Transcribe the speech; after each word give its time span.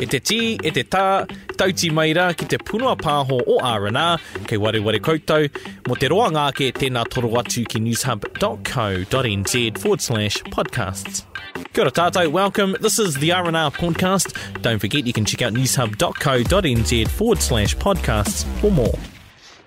E 0.00 0.06
te 0.08 0.16
tī, 0.16 0.56
e 0.64 0.70
te 0.72 0.80
tā, 0.88 1.26
tauti 1.60 1.90
mai 1.92 2.14
rā 2.16 2.30
ki 2.32 2.46
te 2.48 2.56
punua 2.56 2.94
pāho 2.96 3.36
o 3.44 3.58
R&R, 3.60 4.22
kei 4.48 4.56
ware 4.56 4.80
ware 4.80 4.96
koutou, 5.04 5.50
mo 5.90 5.98
te 6.00 6.08
roa 6.08 6.30
ngāke 6.32 6.70
tēnā 6.72 7.02
toro 7.12 7.28
atu 7.36 7.66
ki 7.68 7.82
newshub.co.nz 7.84 9.54
forward 9.76 10.00
slash 10.00 10.40
podcasts. 10.56 11.26
Kia 11.74 11.84
ora 11.84 11.92
tātou, 11.92 12.32
welcome. 12.32 12.78
This 12.80 12.98
is 12.98 13.20
the 13.20 13.32
R&R 13.36 13.70
podcast. 13.76 14.32
Don't 14.62 14.80
forget 14.80 15.06
you 15.06 15.12
can 15.12 15.26
check 15.28 15.42
out 15.42 15.52
newshub.co.nz 15.52 17.08
forward 17.08 17.44
slash 17.44 17.76
podcasts 17.76 18.48
for 18.62 18.72
more. 18.72 18.96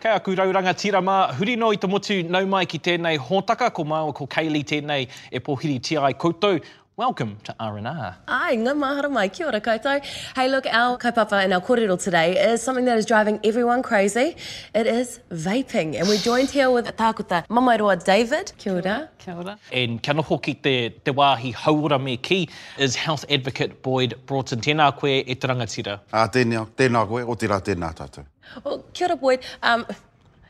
Kei 0.02 0.18
aku 0.18 0.34
rauranga 0.36 0.74
tirama, 0.74 1.30
huri 1.38 1.54
no 1.56 1.70
i 1.72 1.78
te 1.78 1.88
motu 1.88 2.24
nau 2.28 2.44
mai 2.50 2.66
ki 2.66 2.82
tēnei 2.84 3.22
hōtaka, 3.22 3.70
ko 3.72 3.86
māua 3.88 4.12
ko 4.18 4.26
Kaylee 4.28 4.66
tēnei 4.68 5.06
e 5.32 5.40
pohiri 5.40 5.78
tia 5.80 6.02
ai 6.10 6.18
koutou. 6.20 6.58
Welcome 6.96 7.38
to 7.46 7.56
R&R. 7.60 8.16
Ai, 8.28 8.56
ngā 8.56 8.74
mahara 8.78 9.10
mai, 9.10 9.28
kia 9.28 9.48
ora 9.48 9.60
koutou. 9.60 10.06
Hey, 10.36 10.48
look, 10.48 10.68
our 10.68 10.96
kaupapa 10.96 11.44
and 11.44 11.52
our 11.52 11.60
kōrero 11.60 12.00
today 12.00 12.38
is 12.38 12.62
something 12.62 12.86
that 12.86 13.00
is 13.00 13.08
driving 13.08 13.40
everyone 13.44 13.82
crazy. 13.82 14.36
It 14.76 14.86
is 14.86 15.20
vaping. 15.32 15.96
And 15.98 16.08
we're 16.08 16.20
joined 16.20 16.52
here 16.52 16.70
with 16.70 16.86
tākuta 16.96 17.48
Mamairoa 17.48 18.04
David. 18.04 18.54
Kia 18.60 18.76
ora. 18.76 19.10
Kia 19.18 19.34
ora. 19.34 19.58
And 19.72 20.04
kia 20.04 20.14
noho 20.14 20.40
ki 20.40 20.54
te, 20.54 20.90
te 20.90 21.12
wāhi 21.12 21.52
hauora 21.56 22.00
me 22.00 22.16
ki 22.16 22.48
is 22.78 22.96
health 22.96 23.26
advocate 23.28 23.82
Boyd 23.82 24.14
Broughton. 24.28 24.62
Tēnā 24.62 24.96
koe 24.96 25.24
e 25.26 25.34
te 25.34 25.48
rangatira. 25.48 26.00
A 26.14 26.30
tēnā, 26.30 26.68
tēnā 26.78 27.08
koe, 27.08 27.26
o 27.26 27.34
te 27.34 27.48
rā 27.48 27.60
tēnā 27.60 27.90
tātou. 27.98 28.28
Well, 28.64 28.86
kia 28.94 29.08
ora, 29.08 29.16
Boyd. 29.16 29.40
Um, 29.64 29.88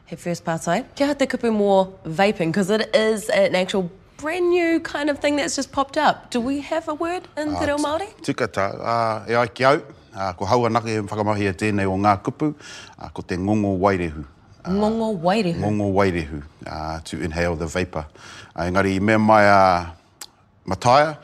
hey, 0.08 0.18
first 0.18 0.44
part, 0.44 0.62
sorry. 0.62 0.84
Kia 0.94 1.16
te 1.16 1.26
kupu 1.26 1.54
more 1.54 1.94
vaping, 2.04 2.52
because 2.52 2.70
it 2.70 2.94
is 2.94 3.30
an 3.30 3.56
actual 3.56 3.90
brand 4.24 4.50
new 4.50 4.80
kind 4.80 5.10
of 5.10 5.20
thing 5.20 5.36
that's 5.36 5.56
just 5.56 5.72
popped 5.74 5.98
up. 5.98 6.32
Do 6.32 6.40
we 6.40 6.62
have 6.62 6.88
a 6.88 6.94
word 6.94 7.28
in 7.36 7.50
Te 7.60 7.66
Reo 7.68 7.78
Māori? 7.78 8.08
Tika 8.24 8.48
tā, 8.48 8.68
uh, 8.80 9.26
e 9.28 9.36
ai 9.36 9.50
ki 9.52 9.66
au, 9.68 9.82
uh, 10.16 10.30
ko 10.40 10.48
haua 10.48 10.72
nake 10.72 10.94
e 10.94 11.02
whakamahi 11.02 11.50
e 11.52 11.54
tēnei 11.60 11.90
o 11.92 11.98
ngā 12.00 12.14
kupu, 12.24 12.54
uh, 12.56 13.10
ko 13.10 13.26
te 13.28 13.36
ngongo 13.36 13.74
wairehu. 13.84 14.24
Ngongo 14.64 15.10
wairehu. 15.28 15.60
Ngongo 15.60 15.90
wairehu, 15.98 16.40
uh, 16.66 17.02
to 17.04 17.20
inhale 17.20 17.58
the 17.60 17.68
vapour. 17.68 18.06
Uh, 18.56 18.64
engari, 18.64 18.96
i 18.96 19.04
mea 19.12 19.20
mai 19.20 19.44
uh, 19.44 19.92
mataia, 20.72 21.18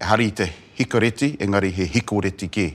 e 0.00 0.04
hari 0.14 0.30
te 0.30 0.48
hikoreti, 0.80 1.34
engari 1.36 1.70
he 1.70 1.84
hikoreti 1.98 2.48
ke, 2.48 2.68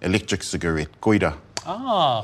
electric 0.00 0.46
cigarette, 0.46 1.00
koira. 1.02 1.34
Ah. 1.66 2.22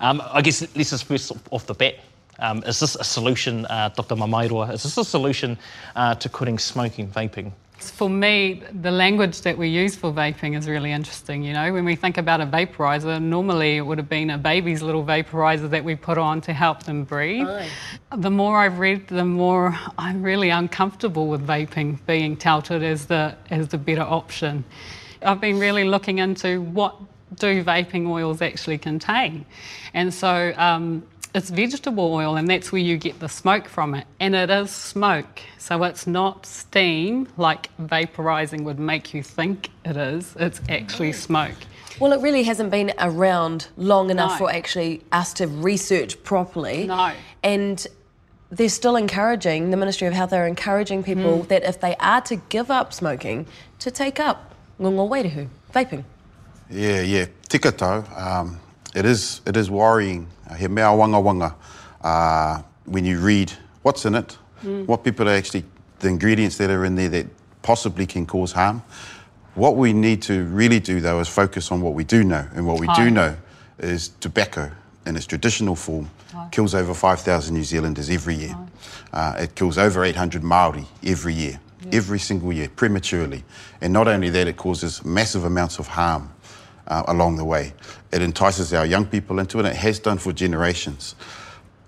Um, 0.00 0.22
I 0.32 0.42
guess 0.42 0.62
let's 0.76 0.90
just 0.90 1.04
first 1.10 1.32
off 1.50 1.66
the 1.66 1.74
bat. 1.74 1.94
Um, 2.38 2.62
is 2.64 2.80
this 2.80 2.96
a 2.96 3.04
solution, 3.04 3.66
uh, 3.66 3.90
Dr. 3.90 4.16
Mamairoa, 4.16 4.72
is 4.72 4.82
this 4.82 4.96
a 4.96 5.04
solution 5.04 5.58
uh, 5.96 6.14
to 6.16 6.28
quitting 6.28 6.58
smoking, 6.58 7.08
vaping? 7.08 7.52
For 7.78 8.08
me, 8.08 8.62
the 8.80 8.90
language 8.90 9.42
that 9.42 9.58
we 9.58 9.68
use 9.68 9.94
for 9.94 10.10
vaping 10.10 10.56
is 10.56 10.68
really 10.68 10.92
interesting. 10.92 11.42
You 11.42 11.52
know, 11.52 11.72
when 11.72 11.84
we 11.84 11.96
think 11.96 12.16
about 12.18 12.40
a 12.40 12.46
vaporizer, 12.46 13.20
normally 13.20 13.76
it 13.76 13.82
would 13.82 13.98
have 13.98 14.08
been 14.08 14.30
a 14.30 14.38
baby's 14.38 14.80
little 14.80 15.04
vaporizer 15.04 15.68
that 15.70 15.84
we 15.84 15.94
put 15.94 16.16
on 16.16 16.40
to 16.42 16.52
help 16.52 16.84
them 16.84 17.04
breathe. 17.04 17.46
Aye. 17.46 17.68
The 18.16 18.30
more 18.30 18.58
I've 18.58 18.78
read, 18.78 19.06
the 19.08 19.24
more 19.24 19.76
I'm 19.98 20.22
really 20.22 20.50
uncomfortable 20.50 21.26
with 21.26 21.46
vaping 21.46 21.98
being 22.06 22.36
touted 22.36 22.82
as 22.82 23.06
the 23.06 23.36
as 23.50 23.68
the 23.68 23.78
better 23.78 24.02
option. 24.02 24.64
I've 25.22 25.40
been 25.40 25.58
really 25.58 25.84
looking 25.84 26.18
into 26.18 26.62
what 26.62 26.96
do 27.36 27.64
vaping 27.64 28.08
oils 28.08 28.40
actually 28.40 28.78
contain, 28.78 29.44
and 29.92 30.14
so. 30.14 30.54
Um, 30.56 31.02
it's 31.34 31.50
vegetable 31.50 32.12
oil, 32.14 32.36
and 32.36 32.48
that's 32.48 32.70
where 32.70 32.80
you 32.80 32.96
get 32.96 33.18
the 33.20 33.28
smoke 33.28 33.68
from 33.68 33.94
it. 33.94 34.06
And 34.20 34.34
it 34.34 34.50
is 34.50 34.70
smoke, 34.70 35.40
so 35.58 35.82
it's 35.82 36.06
not 36.06 36.46
steam 36.46 37.28
like 37.36 37.70
vaporizing 37.78 38.62
would 38.64 38.78
make 38.78 39.12
you 39.12 39.22
think 39.22 39.70
it 39.84 39.96
is. 39.96 40.34
It's 40.38 40.60
actually 40.68 41.12
smoke. 41.12 41.56
Well, 42.00 42.12
it 42.12 42.20
really 42.20 42.42
hasn't 42.44 42.70
been 42.70 42.92
around 42.98 43.68
long 43.76 44.10
enough 44.10 44.32
No. 44.32 44.46
for 44.46 44.52
actually 44.52 45.02
us 45.12 45.32
to 45.34 45.46
research 45.46 46.22
properly. 46.24 46.86
No. 46.86 47.12
And 47.42 47.84
they're 48.50 48.68
still 48.68 48.96
encouraging, 48.96 49.70
the 49.70 49.76
Ministry 49.76 50.06
of 50.06 50.12
Health 50.14 50.32
are 50.32 50.46
encouraging 50.46 51.02
people 51.02 51.42
Hmm. 51.42 51.48
that 51.48 51.64
if 51.64 51.80
they 51.80 51.96
are 51.96 52.20
to 52.22 52.36
give 52.48 52.70
up 52.70 52.92
smoking, 52.92 53.46
to 53.80 53.90
take 53.90 54.20
up 54.20 54.54
ngongo 54.80 55.08
wairehu, 55.08 55.48
vaping. 55.74 56.04
Yeah, 56.70 57.00
yeah, 57.02 57.26
tika 57.48 57.72
tau. 57.72 58.04
Um, 58.16 58.60
it 58.94 59.04
is, 59.04 59.40
it 59.46 59.56
is 59.56 59.70
worrying. 59.70 60.28
Uh, 60.48 60.54
he 60.54 60.68
mea 60.68 60.82
wanga 60.82 61.22
wanga 61.22 61.54
uh, 62.02 62.62
when 62.84 63.04
you 63.04 63.18
read 63.18 63.52
what's 63.82 64.04
in 64.04 64.14
it, 64.14 64.38
what 64.86 65.04
people 65.04 65.28
are 65.28 65.34
actually, 65.34 65.64
the 65.98 66.08
ingredients 66.08 66.56
that 66.58 66.70
are 66.70 66.84
in 66.84 66.94
there 66.94 67.08
that 67.08 67.26
possibly 67.62 68.06
can 68.06 68.26
cause 68.26 68.52
harm. 68.52 68.82
What 69.54 69.76
we 69.76 69.92
need 69.92 70.22
to 70.22 70.44
really 70.46 70.80
do 70.80 71.00
though 71.00 71.20
is 71.20 71.28
focus 71.28 71.70
on 71.70 71.80
what 71.80 71.94
we 71.94 72.04
do 72.04 72.24
know, 72.24 72.46
and 72.54 72.66
what 72.66 72.80
we 72.80 72.86
do 72.94 73.10
know 73.10 73.36
is 73.78 74.08
tobacco 74.20 74.70
in 75.06 75.16
its 75.16 75.26
traditional 75.26 75.76
form 75.76 76.10
kills 76.50 76.74
over 76.74 76.94
5,000 76.94 77.54
New 77.54 77.62
Zealanders 77.62 78.10
every 78.10 78.34
year. 78.34 78.56
Uh, 79.12 79.34
it 79.38 79.54
kills 79.54 79.78
over 79.78 80.04
800 80.04 80.42
Maori 80.42 80.86
every 81.04 81.34
year, 81.34 81.60
every 81.92 82.18
single 82.18 82.52
year, 82.52 82.68
prematurely. 82.68 83.44
And 83.80 83.92
not 83.92 84.08
only 84.08 84.30
that, 84.30 84.48
it 84.48 84.56
causes 84.56 85.04
massive 85.04 85.44
amounts 85.44 85.78
of 85.78 85.86
harm 85.86 86.33
uh, 86.86 87.02
along 87.08 87.36
the 87.36 87.44
way. 87.44 87.72
It 88.12 88.22
entices 88.22 88.72
our 88.72 88.86
young 88.86 89.06
people 89.06 89.38
into 89.38 89.58
it, 89.58 89.66
and 89.66 89.74
it 89.74 89.76
has 89.76 89.98
done 89.98 90.18
for 90.18 90.32
generations. 90.32 91.14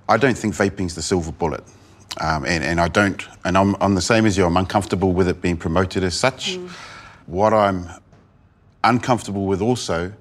I 0.08 0.16
don't 0.16 0.36
think 0.36 0.54
vaping's 0.54 0.94
the 0.94 1.02
silver 1.02 1.32
bullet. 1.32 1.64
Um, 2.20 2.46
and, 2.46 2.64
and 2.64 2.80
I 2.80 2.88
don't, 2.88 3.22
and 3.44 3.58
I'm, 3.58 3.76
I'm 3.80 3.94
the 3.94 4.00
same 4.00 4.24
as 4.24 4.38
you, 4.38 4.46
I'm 4.46 4.56
uncomfortable 4.56 5.12
with 5.12 5.28
it 5.28 5.42
being 5.42 5.56
promoted 5.58 6.02
as 6.02 6.14
such. 6.18 6.58
What 7.26 7.52
I'm 7.52 7.88
uncomfortable 8.84 9.44
with 9.46 9.60
also 9.60 10.12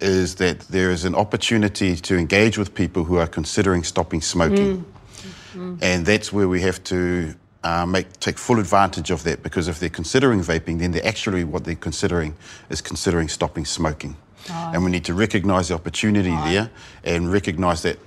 is 0.00 0.36
that 0.36 0.60
there 0.60 0.90
is 0.90 1.04
an 1.04 1.14
opportunity 1.14 1.96
to 1.96 2.16
engage 2.16 2.56
with 2.56 2.74
people 2.74 3.04
who 3.04 3.18
are 3.18 3.26
considering 3.26 3.82
stopping 3.84 4.22
smoking. 4.22 4.84
And 5.82 6.06
that's 6.06 6.32
where 6.32 6.48
we 6.48 6.60
have 6.62 6.82
to 6.84 7.34
uh, 7.64 7.86
make, 7.86 8.12
take 8.20 8.38
full 8.38 8.60
advantage 8.60 9.10
of 9.10 9.24
that 9.24 9.42
because 9.42 9.68
if 9.68 9.80
they're 9.80 9.88
considering 9.88 10.40
vaping, 10.40 10.78
then 10.78 10.92
they're 10.92 11.06
actually 11.06 11.44
what 11.44 11.64
they're 11.64 11.74
considering 11.74 12.36
is 12.68 12.80
considering 12.80 13.28
stopping 13.28 13.64
smoking. 13.64 14.16
And 14.50 14.84
we 14.84 14.90
need 14.90 15.06
to 15.06 15.14
recognise 15.14 15.68
the 15.68 15.74
opportunity 15.74 16.28
there 16.30 16.70
and 17.02 17.32
recognise 17.32 17.80
that 17.82 17.98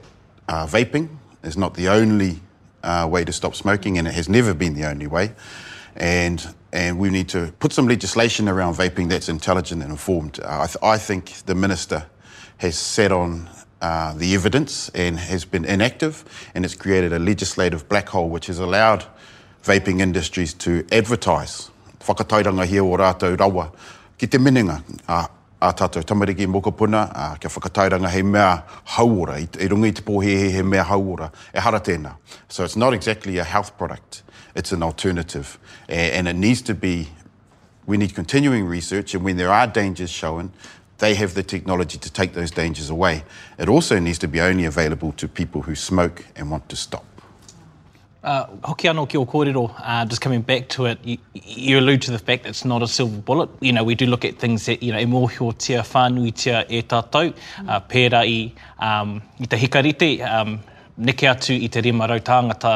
uh, 0.47 0.67
vaping 0.67 1.09
is 1.43 1.57
not 1.57 1.73
the 1.73 1.89
only 1.89 2.39
uh, 2.83 3.07
way 3.09 3.25
to 3.25 3.33
stop 3.33 3.55
smoking 3.55 3.97
and 3.97 4.07
it 4.07 4.13
has 4.13 4.29
never 4.29 4.53
been 4.53 4.75
the 4.75 4.85
only 4.85 5.07
way. 5.07 5.33
And, 5.95 6.45
and 6.71 6.99
we 6.99 7.09
need 7.09 7.27
to 7.29 7.51
put 7.59 7.73
some 7.73 7.87
legislation 7.87 8.47
around 8.47 8.75
vaping 8.75 9.09
that's 9.09 9.29
intelligent 9.29 9.81
and 9.81 9.91
informed. 9.91 10.39
Uh, 10.39 10.61
I, 10.61 10.65
th- 10.67 10.77
I 10.83 10.97
think 10.99 11.31
the 11.47 11.55
minister 11.55 12.05
has 12.57 12.77
sat 12.77 13.11
on 13.11 13.49
uh, 13.81 14.13
the 14.13 14.35
evidence 14.35 14.89
and 14.89 15.17
has 15.17 15.45
been 15.45 15.65
inactive, 15.65 16.23
and 16.53 16.65
it's 16.65 16.75
created 16.75 17.13
a 17.13 17.19
legislative 17.19 17.89
black 17.89 18.09
hole 18.09 18.29
which 18.29 18.47
has 18.47 18.59
allowed 18.59 19.05
vaping 19.63 20.01
industries 20.01 20.53
to 20.55 20.85
advertise. 20.91 21.69
Whakatairanga 21.99 22.65
hia 22.65 22.83
o 22.83 22.97
rātou 22.97 23.37
rawa. 23.37 23.71
Ki 24.17 24.27
te 24.27 24.37
minenga, 24.37 24.81
a, 25.07 25.27
a 25.61 25.73
tātou 25.73 26.03
tamariki 26.03 26.47
mokopuna, 26.47 27.03
a, 27.13 27.37
kia 27.39 27.49
whakatairanga 27.49 28.09
hei 28.09 28.21
mea 28.21 28.63
hauora, 28.95 29.39
i, 29.41 29.47
i 29.63 29.67
runga 29.67 29.87
i 29.87 29.91
te 29.91 30.01
pōhehe 30.01 30.51
he 30.51 30.63
mea 30.63 30.83
hauora, 30.83 31.31
e 31.53 31.59
hara 31.59 31.79
tēnā. 31.79 32.15
So 32.47 32.63
it's 32.63 32.75
not 32.75 32.93
exactly 32.93 33.37
a 33.37 33.43
health 33.43 33.77
product, 33.77 34.23
it's 34.55 34.71
an 34.71 34.83
alternative. 34.83 35.57
A, 35.89 36.17
and 36.17 36.27
it 36.27 36.35
needs 36.35 36.61
to 36.63 36.73
be 36.73 37.09
we 37.87 37.95
need 37.95 38.13
continuing 38.13 38.65
research, 38.65 39.15
and 39.15 39.23
when 39.23 39.37
there 39.37 39.49
are 39.49 39.65
dangers 39.65 40.09
shown, 40.09 40.51
they 40.97 41.15
have 41.15 41.33
the 41.33 41.43
technology 41.43 41.97
to 41.97 42.11
take 42.11 42.33
those 42.33 42.51
dangers 42.51 42.89
away. 42.89 43.23
It 43.57 43.69
also 43.69 43.97
needs 43.97 44.19
to 44.19 44.27
be 44.27 44.41
only 44.41 44.65
available 44.65 45.13
to 45.13 45.27
people 45.27 45.61
who 45.61 45.73
smoke 45.73 46.25
and 46.35 46.51
want 46.51 46.67
to 46.69 46.75
stop. 46.75 47.05
Uh, 48.27 48.45
hoki 48.61 48.89
anō 48.89 49.07
ki 49.07 49.17
o 49.17 49.25
kōrero, 49.25 49.73
uh, 49.79 50.03
just 50.03 50.19
coming 50.19 50.41
back 50.41 50.67
to 50.67 50.85
it, 50.85 50.99
you, 51.01 51.17
you 51.33 51.79
allude 51.79 52.01
to 52.01 52.11
the 52.11 52.19
fact 52.19 52.43
that 52.43 52.49
it's 52.49 52.65
not 52.65 52.83
a 52.83 52.87
silver 52.87 53.21
bullet. 53.21 53.49
You 53.61 53.71
know, 53.71 53.85
we 53.85 53.95
do 53.95 54.05
look 54.05 54.25
at 54.25 54.37
things 54.37 54.65
that, 54.65 54.83
you 54.83 54.91
know, 54.91 54.99
e 54.99 55.05
mōhio 55.05 55.53
whānui 55.53 56.35
tia 56.35 56.65
e 56.67 56.81
tātou, 56.81 57.33
uh, 57.65 57.79
pērā 57.79 58.25
i, 58.27 58.51
um, 58.79 59.21
i 59.39 59.45
te 59.45 59.55
hikarite, 59.55 60.09
um, 60.29 60.59
neke 60.97 61.23
atu 61.31 61.55
i 61.55 61.69
te 61.69 61.79
rima 61.79 62.05
rau 62.11 62.19
tāngata 62.19 62.73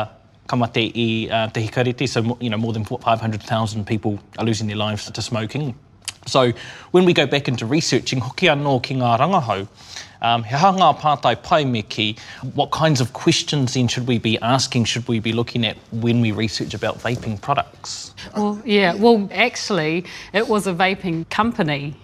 kamate 0.48 0.86
i 0.88 1.27
uh, 1.27 1.50
te 1.50 1.68
hikarite, 1.68 2.07
so, 2.07 2.38
you 2.39 2.50
know, 2.50 2.57
more 2.57 2.71
than 2.71 2.86
500,000 2.86 3.86
people 3.86 4.19
are 4.38 4.45
losing 4.45 4.68
their 4.68 4.77
lives 4.77 5.12
to 5.12 5.21
smoking. 5.21 5.75
So 6.27 6.53
when 6.92 7.03
we 7.03 7.12
go 7.12 7.27
back 7.27 7.50
into 7.50 7.65
researching, 7.65 8.21
hoki 8.21 8.48
anō 8.48 8.81
ki 8.83 8.95
ngā 8.95 9.19
rangahau, 9.19 9.68
um, 10.21 10.44
he 10.44 10.56
hanga 10.56 10.94
pātai 10.94 11.41
pai 11.41 11.65
me 11.65 12.15
what 12.53 12.71
kinds 12.71 13.01
of 13.01 13.13
questions 13.13 13.73
then 13.73 13.88
should 13.88 14.07
we 14.07 14.18
be 14.18 14.38
asking, 14.39 14.85
should 14.85 15.07
we 15.07 15.19
be 15.19 15.33
looking 15.33 15.65
at 15.65 15.77
when 15.91 16.21
we 16.21 16.31
research 16.31 16.73
about 16.73 17.00
vaping 17.00 17.41
products? 17.41 18.13
Well, 18.35 18.62
yeah, 18.65 18.94
well, 18.94 19.27
actually, 19.31 20.06
it 20.33 20.47
was 20.47 20.68
a 20.68 20.73
vaping 20.73 21.29
company 21.29 21.95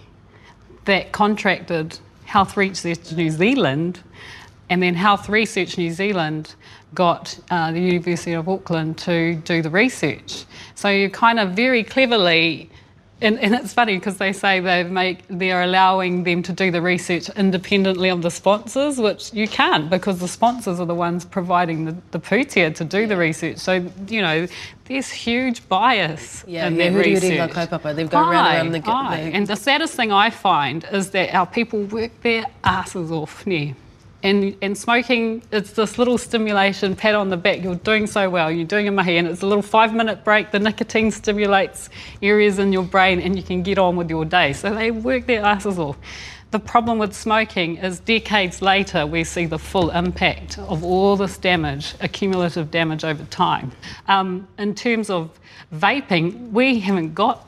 that 0.84 1.12
contracted 1.12 1.98
Health 2.24 2.56
Research 2.56 3.12
New 3.12 3.30
Zealand, 3.30 4.00
and 4.68 4.82
then 4.82 4.94
Health 4.94 5.28
Research 5.28 5.78
New 5.78 5.90
Zealand 5.92 6.54
got 6.94 7.38
uh, 7.50 7.70
the 7.72 7.80
University 7.80 8.32
of 8.32 8.48
Auckland 8.48 8.98
to 8.98 9.36
do 9.36 9.62
the 9.62 9.70
research. 9.70 10.44
So 10.74 10.88
you 10.88 11.10
kind 11.10 11.38
of 11.38 11.50
very 11.50 11.84
cleverly 11.84 12.70
and, 13.20 13.38
and 13.40 13.54
it's 13.54 13.72
funny 13.72 13.96
because 13.96 14.16
they 14.18 14.32
say 14.32 14.60
they 14.60 14.84
make 14.84 15.18
they're 15.28 15.62
allowing 15.62 16.24
them 16.24 16.42
to 16.44 16.52
do 16.52 16.70
the 16.70 16.80
research 16.80 17.28
independently 17.30 18.08
of 18.10 18.22
the 18.22 18.30
sponsors, 18.30 18.98
which 18.98 19.32
you 19.34 19.48
can't 19.48 19.90
because 19.90 20.18
the 20.20 20.28
sponsors 20.28 20.78
are 20.80 20.86
the 20.86 20.94
ones 20.94 21.24
providing 21.24 21.84
the, 21.84 21.96
the 22.12 22.20
pūtea 22.20 22.74
to 22.76 22.84
do 22.84 23.06
the 23.06 23.16
research. 23.16 23.58
So 23.58 23.84
you 24.08 24.22
know 24.22 24.46
there's 24.86 25.10
huge 25.10 25.68
bias 25.68 26.44
Yeah, 26.46 26.66
in 26.68 26.76
yeah, 26.76 26.90
that 26.90 26.96
research. 26.98 27.50
kaupapa. 27.50 27.94
They've 27.94 28.08
gone 28.08 28.30
round 28.30 28.46
and 28.74 28.86
round 28.86 29.12
the- 29.12 29.30
the- 29.30 29.36
And 29.36 29.46
the 29.46 29.56
saddest 29.56 29.94
thing 29.94 30.12
I 30.12 30.30
find 30.30 30.86
is 30.92 31.10
that 31.10 31.34
our 31.34 31.46
people 31.46 31.82
work 31.84 32.12
their 32.22 32.44
asses 32.64 33.10
off. 33.10 33.44
Yeah. 33.46 33.72
And, 34.22 34.56
and 34.62 34.76
smoking, 34.76 35.42
it's 35.52 35.72
this 35.72 35.96
little 35.96 36.18
stimulation, 36.18 36.96
pat 36.96 37.14
on 37.14 37.28
the 37.28 37.36
back, 37.36 37.62
you're 37.62 37.76
doing 37.76 38.08
so 38.08 38.28
well, 38.28 38.50
you're 38.50 38.66
doing 38.66 38.88
a 38.88 38.90
mahi, 38.90 39.16
and 39.16 39.28
it's 39.28 39.42
a 39.42 39.46
little 39.46 39.62
five 39.62 39.94
minute 39.94 40.24
break. 40.24 40.50
The 40.50 40.58
nicotine 40.58 41.12
stimulates 41.12 41.88
areas 42.20 42.58
in 42.58 42.72
your 42.72 42.82
brain, 42.82 43.20
and 43.20 43.36
you 43.36 43.44
can 43.44 43.62
get 43.62 43.78
on 43.78 43.94
with 43.94 44.10
your 44.10 44.24
day. 44.24 44.52
So 44.54 44.74
they 44.74 44.90
work 44.90 45.26
their 45.26 45.44
asses 45.44 45.78
off. 45.78 45.96
The 46.50 46.58
problem 46.58 46.98
with 46.98 47.14
smoking 47.14 47.76
is 47.76 48.00
decades 48.00 48.62
later, 48.62 49.06
we 49.06 49.22
see 49.22 49.44
the 49.44 49.58
full 49.58 49.90
impact 49.90 50.58
of 50.58 50.82
all 50.82 51.14
this 51.14 51.36
damage, 51.36 51.94
accumulative 52.00 52.70
damage 52.70 53.04
over 53.04 53.22
time. 53.26 53.70
Um, 54.08 54.48
in 54.58 54.74
terms 54.74 55.10
of 55.10 55.38
vaping, 55.74 56.50
we 56.50 56.80
haven't 56.80 57.14
got 57.14 57.46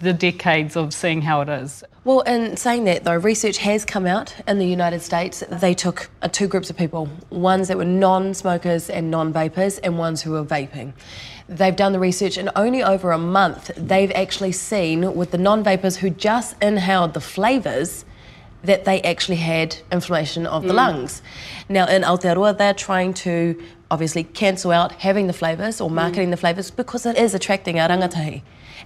the 0.00 0.14
decades 0.14 0.76
of 0.76 0.94
seeing 0.94 1.20
how 1.20 1.42
it 1.42 1.50
is. 1.50 1.84
Well, 2.04 2.22
in 2.22 2.56
saying 2.56 2.82
that 2.86 3.04
though, 3.04 3.16
research 3.16 3.58
has 3.58 3.84
come 3.84 4.06
out 4.06 4.34
in 4.48 4.58
the 4.58 4.66
United 4.66 5.02
States. 5.02 5.44
They 5.48 5.72
took 5.72 6.10
uh, 6.20 6.26
two 6.26 6.48
groups 6.48 6.68
of 6.68 6.76
people 6.76 7.08
ones 7.30 7.68
that 7.68 7.76
were 7.76 7.84
non 7.84 8.34
smokers 8.34 8.90
and 8.90 9.08
non 9.08 9.32
vapers, 9.32 9.78
and 9.78 9.98
ones 9.98 10.22
who 10.22 10.32
were 10.32 10.44
vaping. 10.44 10.94
They've 11.48 11.76
done 11.76 11.92
the 11.92 12.00
research, 12.00 12.36
and 12.36 12.50
only 12.56 12.82
over 12.82 13.12
a 13.12 13.18
month, 13.18 13.70
they've 13.76 14.10
actually 14.16 14.50
seen 14.50 15.14
with 15.14 15.30
the 15.30 15.38
non 15.38 15.62
vapers 15.62 15.98
who 15.98 16.10
just 16.10 16.60
inhaled 16.60 17.14
the 17.14 17.20
flavours 17.20 18.04
that 18.64 18.84
they 18.84 19.00
actually 19.02 19.36
had 19.36 19.76
inflammation 19.92 20.44
of 20.44 20.64
the 20.64 20.72
lungs. 20.72 21.22
Now, 21.68 21.86
in 21.86 22.02
Aotearoa, 22.02 22.58
they're 22.58 22.74
trying 22.74 23.14
to 23.14 23.60
obviously 23.92 24.24
cancel 24.24 24.72
out 24.72 24.92
having 24.92 25.28
the 25.28 25.32
flavours 25.32 25.80
or 25.80 25.90
marketing 25.90 26.30
the 26.30 26.36
flavours 26.36 26.70
because 26.70 27.06
it 27.06 27.16
is 27.16 27.34
attracting 27.34 27.78
our 27.78 27.88
rangatahi. 27.88 28.42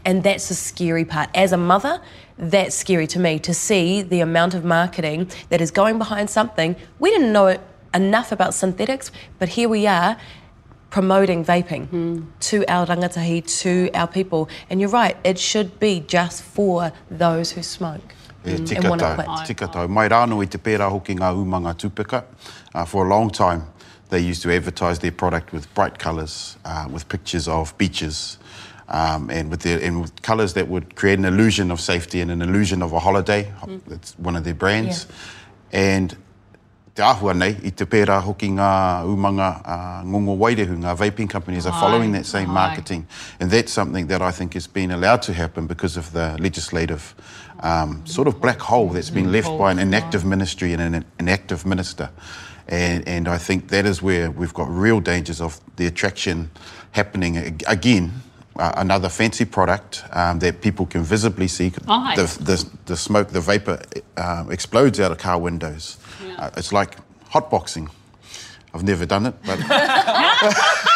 And 0.07 0.23
that's 0.23 0.49
the 0.49 0.55
scary 0.55 1.05
part. 1.05 1.29
As 1.35 1.53
a 1.53 1.57
mother, 1.57 2.01
that's 2.39 2.77
scary 2.77 3.09
to 3.09 3.19
me 3.19 3.41
to 3.41 3.53
see 3.53 4.03
the 4.03 4.21
amount 4.21 4.55
of 4.55 4.65
marketing 4.65 5.29
that 5.49 5.61
is 5.61 5.73
going 5.73 5.99
behind 5.99 6.31
something. 6.31 6.77
We 7.01 7.11
didn't 7.11 7.33
know 7.33 7.59
enough 7.93 8.31
about 8.31 8.55
synthetics, 8.55 9.11
but 9.41 9.49
here 9.49 9.69
we 9.69 9.87
are 9.89 10.17
promoting 10.91 11.45
vaping 11.45 12.25
to 12.39 12.65
our 12.69 12.87
rangatahi, 12.87 13.61
to 13.63 13.91
our 13.95 14.07
people. 14.07 14.49
And 14.71 14.81
you're 14.81 14.91
right, 14.91 15.17
it 15.25 15.41
should 15.41 15.81
be 15.81 16.01
just 16.07 16.45
for 16.45 16.93
those 17.11 17.51
who 17.51 17.63
smoke. 17.63 18.15
E 18.47 18.55
and 18.55 18.67
tika 18.67 18.97
tau, 18.97 19.15
quit. 19.17 19.47
tika 19.47 19.67
tau. 19.67 19.89
Mai 19.89 20.09
rāno 20.09 20.41
i 20.41 20.47
te 20.47 20.59
pērā 20.59 20.89
hoki 20.89 21.17
ngā 21.17 21.33
umanga 21.35 21.75
tūpika. 21.75 22.23
Uh, 22.73 22.85
for 22.85 23.05
a 23.05 23.09
long 23.09 23.29
time, 23.29 23.65
they 24.11 24.21
used 24.21 24.43
to 24.43 24.53
advertise 24.53 25.01
their 25.01 25.11
product 25.11 25.53
with 25.53 25.67
bright 25.75 25.99
colours, 25.99 26.57
uh, 26.65 26.87
with 26.89 27.09
pictures 27.09 27.49
of 27.49 27.77
beaches, 27.77 28.39
um, 28.89 29.31
and 29.31 29.51
with 29.51 29.61
their, 29.61 29.83
and 29.83 30.03
with 30.03 30.23
colours 30.23 30.55
that 30.55 30.69
would 30.69 30.95
create 30.97 31.19
an 31.19 31.25
illusion 31.25 31.71
of 31.71 31.81
safety 31.81 32.21
and 32.21 32.31
an 32.31 32.43
illusion 32.43 32.83
of 32.83 32.93
a 32.93 32.99
holiday. 33.01 33.53
That's 33.87 34.19
one 34.19 34.37
of 34.37 34.45
their 34.45 34.55
brands. 34.55 35.07
And 35.73 36.17
te 36.97 37.03
āhua 37.03 37.37
nei, 37.37 37.51
i 37.63 37.71
te 37.71 37.85
pērā 37.85 38.23
hoki 38.25 38.49
ngā 38.49 39.05
umanga 39.05 39.49
uh, 39.65 40.03
ngongo 40.03 40.37
wairehu, 40.39 40.79
ngā 40.81 40.97
vaping 40.97 41.29
companies 41.29 41.67
are 41.67 41.79
following 41.79 42.13
that 42.13 42.25
same 42.25 42.49
marketing. 42.49 43.07
And 43.39 43.51
that's 43.51 43.73
something 43.73 44.07
that 44.07 44.23
I 44.23 44.31
think 44.31 44.55
has 44.55 44.67
been 44.67 44.91
allowed 44.91 45.21
to 45.23 45.35
happen 45.35 45.67
because 45.67 45.97
of 45.97 46.13
the 46.13 46.37
legislative 46.41 47.15
um, 47.61 48.05
sort 48.07 48.29
of 48.29 48.41
black 48.41 48.61
hole 48.61 48.89
that's 48.89 49.11
been 49.11 49.31
left 49.31 49.49
by 49.59 49.73
an 49.73 49.79
inactive 49.79 50.25
ministry 50.25 50.73
and 50.73 50.81
an 50.81 51.05
inactive 51.19 51.67
minister. 51.67 52.11
And, 52.69 53.07
and 53.07 53.29
I 53.29 53.39
think 53.39 53.69
that 53.69 53.85
is 53.87 54.03
where 54.03 54.31
we've 54.31 54.55
got 54.55 54.69
real 54.71 55.01
dangers 55.01 55.41
of 55.41 55.61
the 55.77 55.87
attraction 55.87 56.51
happening 56.93 57.61
again. 57.69 58.23
Uh, 58.59 58.73
another 58.77 59.09
fancy 59.09 59.45
product 59.45 60.03
um, 60.13 60.39
that 60.39 60.61
people 60.63 60.87
can 60.87 61.03
visibly 61.03 61.49
see. 61.49 61.73
Aye. 61.89 62.17
The, 62.17 62.45
the, 62.45 62.69
the 62.87 62.97
smoke, 62.97 63.29
the 63.29 63.41
vapor 63.41 63.83
um, 64.17 64.51
explodes 64.51 64.99
out 64.99 65.13
of 65.13 65.19
car 65.19 65.39
windows. 65.39 65.99
Uh, 66.39 66.51
it's 66.57 66.73
like 66.73 66.97
hotboxing. 67.31 67.91
I've 68.73 68.83
never 68.83 69.07
done 69.07 69.27
it, 69.27 69.35
but. 69.45 69.59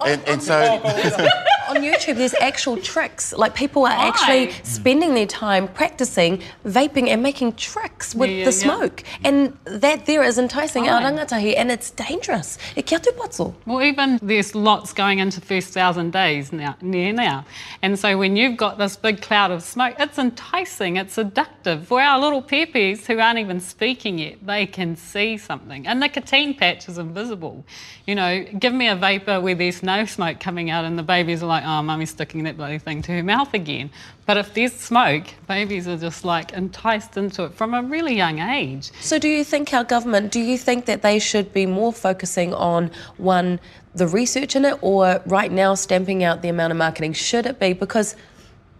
and, 0.06 0.22
and 0.28 0.42
so. 0.42 1.36
on 1.70 1.82
YouTube, 1.82 2.16
there's 2.16 2.34
actual 2.34 2.76
tricks. 2.76 3.32
Like 3.32 3.54
people 3.54 3.86
are 3.86 3.90
actually 4.10 4.50
spending 4.62 5.14
their 5.14 5.26
time 5.26 5.68
practicing 5.68 6.42
vaping 6.64 7.08
and 7.08 7.22
making 7.22 7.54
tricks 7.54 8.14
with 8.14 8.30
Yeah, 8.30 8.36
yeah, 8.36 8.44
the 8.44 8.50
yeah. 8.50 8.64
smoke. 8.64 9.02
And 9.24 9.56
that 9.64 10.06
there 10.06 10.22
is 10.22 10.38
enticing 10.38 10.88
our 10.88 11.00
Aye. 11.00 11.04
rangatahi 11.10 11.54
and 11.56 11.70
it's 11.70 11.90
dangerous. 11.90 12.58
E 12.76 12.82
kia 12.82 12.98
tupatsu. 12.98 13.54
Well, 13.66 13.82
even 13.82 14.18
there's 14.22 14.54
lots 14.54 14.92
going 14.92 15.18
into 15.20 15.40
first 15.40 15.72
thousand 15.72 16.12
days 16.12 16.52
now, 16.52 16.76
near 16.80 17.12
now. 17.12 17.44
And 17.82 17.98
so 17.98 18.18
when 18.18 18.36
you've 18.36 18.56
got 18.56 18.78
this 18.78 18.96
big 18.96 19.22
cloud 19.22 19.50
of 19.50 19.62
smoke, 19.62 19.94
it's 19.98 20.18
enticing, 20.18 20.96
it's 20.96 21.14
seductive. 21.14 21.86
For 21.86 22.00
our 22.00 22.18
little 22.18 22.42
peepees 22.42 23.06
who 23.06 23.18
aren't 23.18 23.38
even 23.38 23.60
speaking 23.60 24.18
yet, 24.18 24.44
they 24.44 24.66
can 24.66 24.96
see 24.96 25.36
something. 25.38 25.86
A 25.86 25.94
nicotine 25.94 26.54
patch 26.54 26.88
is 26.88 26.98
invisible. 26.98 27.64
You 28.06 28.14
know, 28.16 28.44
give 28.58 28.72
me 28.74 28.88
a 28.88 28.96
vapor 28.96 29.40
where 29.40 29.54
there's 29.54 29.82
no 29.82 30.04
smoke 30.04 30.40
coming 30.40 30.70
out 30.70 30.84
and 30.84 30.98
the 30.98 31.02
babies 31.02 31.42
are 31.42 31.46
like, 31.46 31.59
oh, 31.64 31.82
mummy's 31.82 32.10
sticking 32.10 32.44
that 32.44 32.56
bloody 32.56 32.78
thing 32.78 33.02
to 33.02 33.12
her 33.12 33.22
mouth 33.22 33.52
again. 33.54 33.90
But 34.26 34.36
if 34.36 34.54
there's 34.54 34.72
smoke, 34.72 35.24
babies 35.48 35.88
are 35.88 35.96
just 35.96 36.24
like 36.24 36.52
enticed 36.52 37.16
into 37.16 37.44
it 37.44 37.54
from 37.54 37.74
a 37.74 37.82
really 37.82 38.14
young 38.14 38.38
age. 38.38 38.90
So, 39.00 39.18
do 39.18 39.28
you 39.28 39.44
think 39.44 39.72
our 39.72 39.84
government, 39.84 40.32
do 40.32 40.40
you 40.40 40.56
think 40.58 40.86
that 40.86 41.02
they 41.02 41.18
should 41.18 41.52
be 41.52 41.66
more 41.66 41.92
focusing 41.92 42.54
on 42.54 42.90
one, 43.16 43.60
the 43.94 44.06
research 44.06 44.56
in 44.56 44.64
it, 44.64 44.78
or 44.82 45.20
right 45.26 45.50
now 45.50 45.74
stamping 45.74 46.22
out 46.22 46.42
the 46.42 46.48
amount 46.48 46.70
of 46.70 46.76
marketing? 46.76 47.12
Should 47.12 47.46
it 47.46 47.58
be? 47.58 47.72
Because 47.72 48.16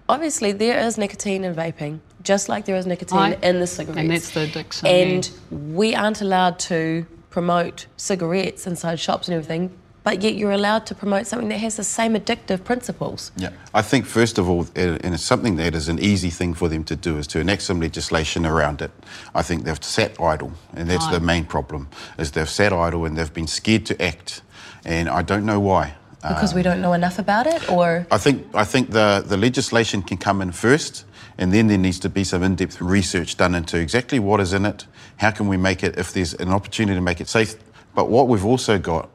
obviously 0.08 0.52
there 0.52 0.78
is 0.78 0.98
nicotine 0.98 1.44
in 1.44 1.54
vaping, 1.54 2.00
just 2.22 2.48
like 2.48 2.64
there 2.64 2.76
is 2.76 2.86
nicotine 2.86 3.18
Aye. 3.18 3.38
in 3.42 3.60
the 3.60 3.66
cigarettes. 3.66 3.98
And 4.00 4.10
that's 4.10 4.30
the 4.30 4.40
addiction, 4.42 4.86
And 4.86 5.30
we 5.50 5.94
aren't 5.94 6.20
allowed 6.20 6.58
to 6.60 7.06
promote 7.30 7.86
cigarettes 7.96 8.66
inside 8.66 8.98
shops 9.00 9.28
and 9.28 9.36
everything, 9.36 9.70
but 10.02 10.22
yet 10.22 10.34
you're 10.34 10.52
allowed 10.52 10.86
to 10.86 10.94
promote 10.94 11.26
something 11.26 11.48
that 11.48 11.58
has 11.58 11.76
the 11.76 11.84
same 11.84 12.14
addictive 12.14 12.64
principles. 12.64 13.32
Yeah, 13.36 13.50
I 13.74 13.82
think 13.82 14.06
first 14.06 14.38
of 14.38 14.48
all, 14.48 14.66
and 14.74 15.14
it's 15.14 15.22
something 15.22 15.56
that 15.56 15.74
is 15.74 15.88
an 15.88 15.98
easy 15.98 16.30
thing 16.30 16.54
for 16.54 16.68
them 16.68 16.84
to 16.84 16.96
do, 16.96 17.18
is 17.18 17.26
to 17.28 17.40
enact 17.40 17.62
some 17.62 17.80
legislation 17.80 18.46
around 18.46 18.82
it. 18.82 18.90
I 19.34 19.42
think 19.42 19.64
they've 19.64 19.82
sat 19.82 20.20
idle, 20.20 20.52
and 20.74 20.88
that's 20.88 21.06
the 21.08 21.20
main 21.20 21.44
problem. 21.44 21.88
Is 22.18 22.32
they've 22.32 22.48
sat 22.48 22.72
idle 22.72 23.04
and 23.04 23.16
they've 23.16 23.32
been 23.32 23.46
scared 23.46 23.86
to 23.86 24.02
act, 24.02 24.42
and 24.84 25.08
I 25.08 25.22
don't 25.22 25.44
know 25.44 25.60
why. 25.60 25.94
Because 26.22 26.52
we 26.52 26.60
um, 26.60 26.64
don't 26.64 26.80
know 26.82 26.92
enough 26.92 27.18
about 27.18 27.46
it, 27.46 27.70
or 27.70 28.06
I 28.10 28.18
think 28.18 28.46
I 28.54 28.64
think 28.64 28.90
the, 28.90 29.24
the 29.26 29.36
legislation 29.36 30.02
can 30.02 30.18
come 30.18 30.42
in 30.42 30.52
first, 30.52 31.06
and 31.38 31.52
then 31.52 31.68
there 31.68 31.78
needs 31.78 31.98
to 32.00 32.08
be 32.08 32.24
some 32.24 32.42
in-depth 32.42 32.80
research 32.80 33.36
done 33.36 33.54
into 33.54 33.78
exactly 33.78 34.18
what 34.18 34.40
is 34.40 34.52
in 34.52 34.66
it. 34.66 34.86
How 35.16 35.30
can 35.30 35.48
we 35.48 35.56
make 35.56 35.82
it 35.82 35.98
if 35.98 36.12
there's 36.12 36.34
an 36.34 36.50
opportunity 36.50 36.94
to 36.94 37.00
make 37.00 37.20
it 37.20 37.28
safe? 37.28 37.54
But 37.94 38.10
what 38.10 38.28
we've 38.28 38.44
also 38.44 38.78
got 38.78 39.08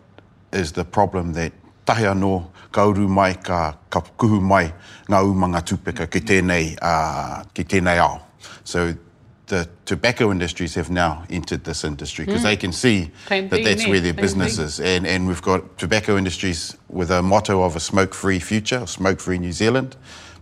is 0.55 0.71
the 0.71 0.85
problem 0.85 1.33
that 1.33 1.51
tahi 1.85 2.03
anō 2.03 2.47
kauru 2.71 3.07
mai 3.07 3.33
ka, 3.33 3.77
ka 3.89 4.01
kuhu 4.01 4.41
mai 4.41 4.73
ngā 5.07 5.21
umanga 5.23 5.61
tūpeka 5.61 6.09
ki 6.11 6.21
tēnei, 6.21 6.77
uh, 6.81 7.43
ki 7.53 7.63
tēnei 7.63 7.99
ao. 7.99 8.21
So 8.63 8.93
the 9.47 9.69
tobacco 9.85 10.31
industries 10.31 10.73
have 10.75 10.89
now 10.89 11.23
entered 11.29 11.63
this 11.63 11.83
industry 11.83 12.25
because 12.25 12.43
they 12.43 12.57
can 12.57 12.71
see 12.71 13.11
Plan 13.27 13.47
that 13.49 13.63
that's 13.63 13.87
where 13.87 13.99
their 13.99 14.13
business 14.13 14.57
is. 14.57 14.79
And, 14.79 15.05
and 15.05 15.27
we've 15.27 15.41
got 15.41 15.77
tobacco 15.77 16.17
industries 16.17 16.75
with 16.89 17.11
a 17.11 17.21
motto 17.21 17.61
of 17.61 17.75
a 17.75 17.79
smoke-free 17.79 18.39
future, 18.39 18.85
smoke-free 18.87 19.37
New 19.37 19.51
Zealand. 19.51 19.95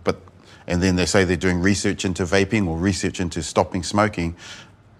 But, 0.04 0.20
and 0.66 0.82
then 0.82 0.96
they 0.96 1.04
say 1.06 1.24
they're 1.24 1.36
doing 1.36 1.60
research 1.60 2.06
into 2.06 2.24
vaping 2.24 2.66
or 2.66 2.78
research 2.78 3.20
into 3.20 3.42
stopping 3.42 3.82
smoking. 3.82 4.36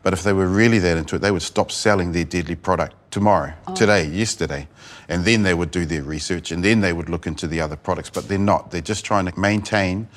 But 0.03 0.13
if 0.13 0.23
they 0.23 0.35
were 0.35 0.49
really 0.49 0.79
that 0.81 0.99
into 0.99 1.17
it, 1.17 1.21
they 1.21 1.31
would 1.31 1.43
stop 1.43 1.73
selling 1.73 2.13
their 2.13 2.25
deadly 2.25 2.57
product 2.57 2.95
tomorrow, 3.15 3.53
today, 3.77 4.09
yesterday. 4.09 4.67
And 5.09 5.25
then 5.25 5.45
they 5.45 5.55
would 5.55 5.71
do 5.71 5.87
their 5.87 6.03
research 6.03 6.51
and 6.51 6.65
then 6.65 6.81
they 6.81 6.93
would 6.93 7.09
look 7.09 7.29
into 7.29 7.47
the 7.47 7.61
other 7.61 7.77
products. 7.77 8.11
But 8.11 8.27
they're 8.29 8.39
not. 8.39 8.73
They're 8.73 8.81
just 8.81 9.05
trying 9.05 9.27
to 9.27 9.39
maintain 9.39 10.09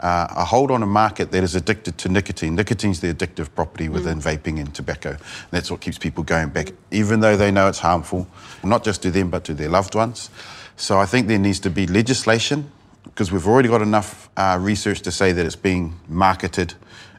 uh, 0.00 0.28
a 0.30 0.44
hold 0.44 0.70
on 0.70 0.82
a 0.82 0.86
market 0.86 1.32
that 1.32 1.44
is 1.44 1.54
addicted 1.54 1.98
to 1.98 2.08
nicotine. 2.08 2.54
Nicotine's 2.54 3.00
the 3.00 3.12
addictive 3.12 3.54
property 3.54 3.90
within 3.90 4.20
vaping 4.20 4.58
and 4.58 4.74
tobacco. 4.74 5.10
And 5.10 5.50
that's 5.50 5.70
what 5.70 5.82
keeps 5.82 5.98
people 5.98 6.24
going 6.24 6.48
back, 6.48 6.72
even 6.90 7.20
though 7.20 7.36
they 7.36 7.50
know 7.50 7.68
it's 7.68 7.80
harmful, 7.80 8.26
not 8.64 8.84
just 8.84 9.02
to 9.02 9.10
them, 9.10 9.28
but 9.28 9.44
to 9.44 9.54
their 9.54 9.68
loved 9.68 9.94
ones. 9.94 10.30
So 10.76 10.98
I 10.98 11.04
think 11.04 11.28
there 11.28 11.38
needs 11.38 11.60
to 11.60 11.70
be 11.70 11.86
legislation 11.86 12.70
because 13.04 13.30
we've 13.30 13.46
already 13.46 13.68
got 13.68 13.82
enough 13.82 14.30
uh, 14.38 14.58
research 14.58 15.02
to 15.02 15.12
say 15.12 15.32
that 15.32 15.44
it's 15.44 15.56
being 15.56 15.94
marketed, 16.08 16.72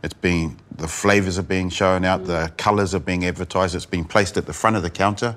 it's 0.03 0.13
being 0.13 0.59
the 0.75 0.87
flavours 0.87 1.39
are 1.39 1.43
being 1.43 1.69
shown 1.69 2.05
out, 2.05 2.25
the 2.25 2.51
colours 2.57 2.93
are 2.93 2.99
being 2.99 3.25
advertised, 3.25 3.75
it's 3.75 3.85
being 3.85 4.05
placed 4.05 4.37
at 4.37 4.45
the 4.45 4.53
front 4.53 4.75
of 4.75 4.83
the 4.83 4.89
counter. 4.89 5.35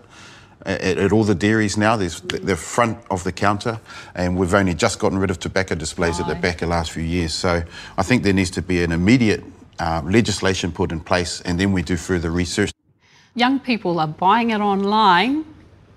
at, 0.66 0.98
at 0.98 1.12
all 1.12 1.24
the 1.24 1.34
dairies 1.34 1.76
now. 1.76 1.96
There's 1.96 2.20
the 2.20 2.56
front 2.56 2.98
of 3.10 3.24
the 3.24 3.32
counter, 3.32 3.80
and 4.14 4.36
we've 4.36 4.54
only 4.54 4.74
just 4.74 4.98
gotten 4.98 5.18
rid 5.18 5.30
of 5.30 5.38
tobacco 5.38 5.74
displays 5.74 6.20
at 6.20 6.26
the 6.26 6.34
back 6.34 6.58
the 6.58 6.66
last 6.66 6.90
few 6.90 7.02
years. 7.02 7.32
So 7.32 7.62
I 7.96 8.02
think 8.02 8.22
there 8.22 8.32
needs 8.32 8.50
to 8.52 8.62
be 8.62 8.82
an 8.82 8.92
immediate 8.92 9.42
uh, 9.78 10.02
legislation 10.04 10.72
put 10.72 10.92
in 10.92 11.00
place, 11.00 11.40
and 11.42 11.58
then 11.58 11.72
we 11.72 11.82
do 11.82 11.96
further 11.96 12.30
research. 12.30 12.72
Young 13.34 13.60
people 13.60 14.00
are 14.00 14.08
buying 14.08 14.50
it 14.50 14.60
online, 14.60 15.44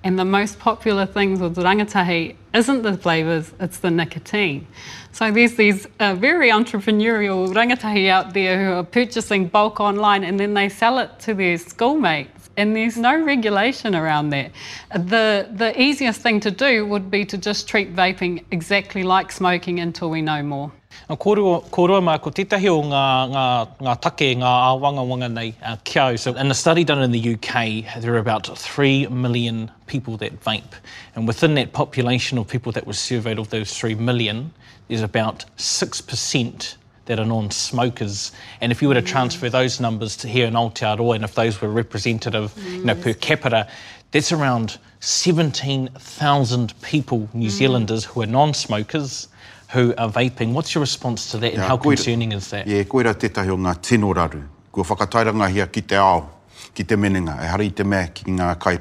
and 0.03 0.19
the 0.19 0.25
most 0.25 0.59
popular 0.59 1.05
things 1.05 1.39
with 1.39 1.55
rangatahi 1.55 2.35
isn't 2.53 2.81
the 2.81 2.97
flavours, 2.97 3.51
it's 3.59 3.79
the 3.79 3.89
nicotine. 3.89 4.67
So 5.11 5.31
there's 5.31 5.55
these 5.55 5.87
uh, 5.99 6.15
very 6.15 6.49
entrepreneurial 6.49 7.53
rangatahi 7.53 8.09
out 8.09 8.33
there 8.33 8.63
who 8.63 8.71
are 8.73 8.83
purchasing 8.83 9.47
bulk 9.47 9.79
online 9.79 10.23
and 10.23 10.39
then 10.39 10.53
they 10.53 10.69
sell 10.69 10.99
it 10.99 11.19
to 11.21 11.33
their 11.33 11.57
schoolmates. 11.57 12.49
And 12.55 12.75
there's 12.75 12.97
no 12.97 13.23
regulation 13.23 13.95
around 13.95 14.29
that. 14.29 14.51
The, 14.93 15.49
the 15.51 15.79
easiest 15.81 16.21
thing 16.21 16.39
to 16.41 16.51
do 16.51 16.85
would 16.85 17.09
be 17.09 17.25
to 17.25 17.37
just 17.37 17.67
treat 17.67 17.95
vaping 17.95 18.43
exactly 18.51 19.01
like 19.01 19.31
smoking 19.31 19.79
until 19.79 20.11
we 20.11 20.21
know 20.21 20.43
more. 20.43 20.71
Nā 21.09 21.17
kōrua, 21.19 21.57
kōrua 21.69 21.99
mā, 21.99 22.15
ko 22.23 22.31
tētahi 22.31 22.69
o 22.71 22.81
ngā, 22.87 23.05
ngā, 23.33 23.45
ngā 23.83 23.95
take, 24.05 24.37
ngā 24.39 24.51
awanga 24.69 25.03
wanga 25.07 25.29
nei 25.31 25.53
uh, 25.61 25.75
kia 25.83 26.17
So 26.17 26.33
in 26.33 26.49
a 26.49 26.53
study 26.53 26.83
done 26.83 27.03
in 27.03 27.11
the 27.11 27.33
UK, 27.33 28.01
there 28.01 28.13
are 28.13 28.19
about 28.19 28.47
3 28.57 29.07
million 29.07 29.69
people 29.87 30.17
that 30.17 30.39
vape. 30.41 30.73
And 31.15 31.27
within 31.27 31.55
that 31.55 31.73
population 31.73 32.37
of 32.37 32.47
people 32.47 32.71
that 32.71 32.87
were 32.87 32.93
surveyed 32.93 33.37
of 33.37 33.49
those 33.49 33.77
3 33.77 33.95
million, 33.95 34.53
there's 34.87 35.01
about 35.01 35.45
6% 35.57 36.75
that 37.05 37.19
are 37.19 37.25
non-smokers. 37.25 38.31
And 38.61 38.71
if 38.71 38.81
you 38.81 38.87
were 38.87 38.93
to 38.93 39.01
transfer 39.01 39.49
those 39.49 39.79
numbers 39.79 40.15
to 40.17 40.27
here 40.27 40.47
in 40.47 40.53
Aotearoa, 40.53 41.15
and 41.15 41.23
if 41.23 41.35
those 41.35 41.61
were 41.61 41.69
representative, 41.69 42.53
you 42.65 42.85
know, 42.85 42.95
per 42.95 43.13
capita, 43.13 43.67
that's 44.11 44.31
around 44.31 44.77
17,000 44.99 46.81
people, 46.81 47.29
New 47.33 47.49
Zealanders, 47.49 48.05
who 48.05 48.21
are 48.21 48.25
non-smokers, 48.25 49.27
who 49.73 49.93
are 49.97 50.09
vaping. 50.09 50.53
What's 50.53 50.73
your 50.75 50.81
response 50.81 51.31
to 51.31 51.37
that, 51.39 51.53
and 51.53 51.57
Yeah, 51.57 51.67
how 51.67 51.77
koe- 51.77 51.89
concerning 51.89 52.31
is 52.31 52.49
that? 52.51 52.67
Yeah, 52.67 52.83
koera 52.83 53.13
tētahi 53.15 53.49
o 53.49 53.57
ngā 53.57 53.81
tino 53.81 54.13
raru. 54.13 54.43
Kua 54.71 54.83
whakatairanga 54.83 55.49
hia 55.49 55.67
ki 55.67 55.81
te 55.81 55.95
ao, 55.95 56.29
ki 56.73 56.83
te 56.83 56.95
menenga, 56.95 57.43
e 57.43 57.47
hari 57.47 57.65
i 57.65 57.69
te 57.71 57.83
mea 57.83 58.07
ki 58.07 58.25
ngā 58.25 58.59
kai, 58.59 58.79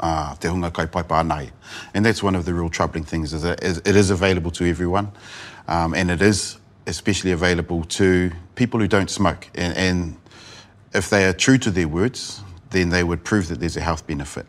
uh, 0.00 0.34
te 0.36 0.48
hunga 0.48 0.72
kai 0.72 0.86
pai 0.86 1.02
pānai. 1.02 1.50
And 1.92 2.06
that's 2.06 2.22
one 2.22 2.36
of 2.36 2.44
the 2.44 2.54
real 2.54 2.68
troubling 2.68 3.04
things, 3.04 3.32
is 3.32 3.42
that 3.42 3.62
it 3.62 3.96
is 3.96 4.10
available 4.10 4.52
to 4.52 4.64
everyone, 4.64 5.10
um, 5.66 5.92
and 5.94 6.10
it 6.10 6.22
is 6.22 6.58
especially 6.86 7.32
available 7.32 7.84
to 7.84 8.30
people 8.54 8.80
who 8.80 8.86
don't 8.86 9.10
smoke. 9.10 9.50
And, 9.54 9.76
and 9.76 10.16
if 10.94 11.10
they 11.10 11.26
are 11.26 11.32
true 11.32 11.58
to 11.58 11.70
their 11.70 11.88
words, 11.88 12.40
then 12.70 12.90
they 12.90 13.02
would 13.02 13.24
prove 13.24 13.48
that 13.48 13.60
there's 13.60 13.76
a 13.76 13.80
health 13.80 14.06
benefit 14.06 14.46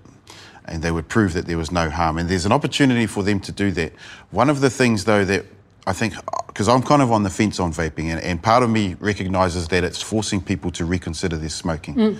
and 0.66 0.84
they 0.84 0.92
would 0.92 1.08
prove 1.10 1.34
that 1.34 1.48
there 1.48 1.58
was 1.58 1.72
no 1.72 1.90
harm. 1.90 2.18
And 2.18 2.30
there's 2.30 2.46
an 2.46 2.52
opportunity 2.52 3.08
for 3.08 3.24
them 3.24 3.40
to 3.42 3.52
do 3.52 3.72
that. 3.72 3.92
One 4.30 4.50
of 4.50 4.62
the 4.62 4.70
things, 4.70 5.04
though, 5.06 5.26
that 5.26 5.46
I 5.90 5.94
think, 5.94 6.16
uh, 6.16 6.22
because 6.46 6.68
I'm 6.68 6.84
kind 6.84 7.02
of 7.02 7.12
on 7.12 7.24
the 7.24 7.32
fence 7.32 7.60
on 7.60 7.74
vaping, 7.74 8.06
and, 8.12 8.22
and 8.22 8.42
part 8.42 8.62
of 8.62 8.70
me 8.70 8.96
recognizes 9.00 9.68
that 9.70 9.84
it's 9.84 10.02
forcing 10.02 10.40
people 10.40 10.70
to 10.72 10.86
reconsider 10.86 11.36
their 11.36 11.50
smoking. 11.50 11.96
Mm. 11.96 12.18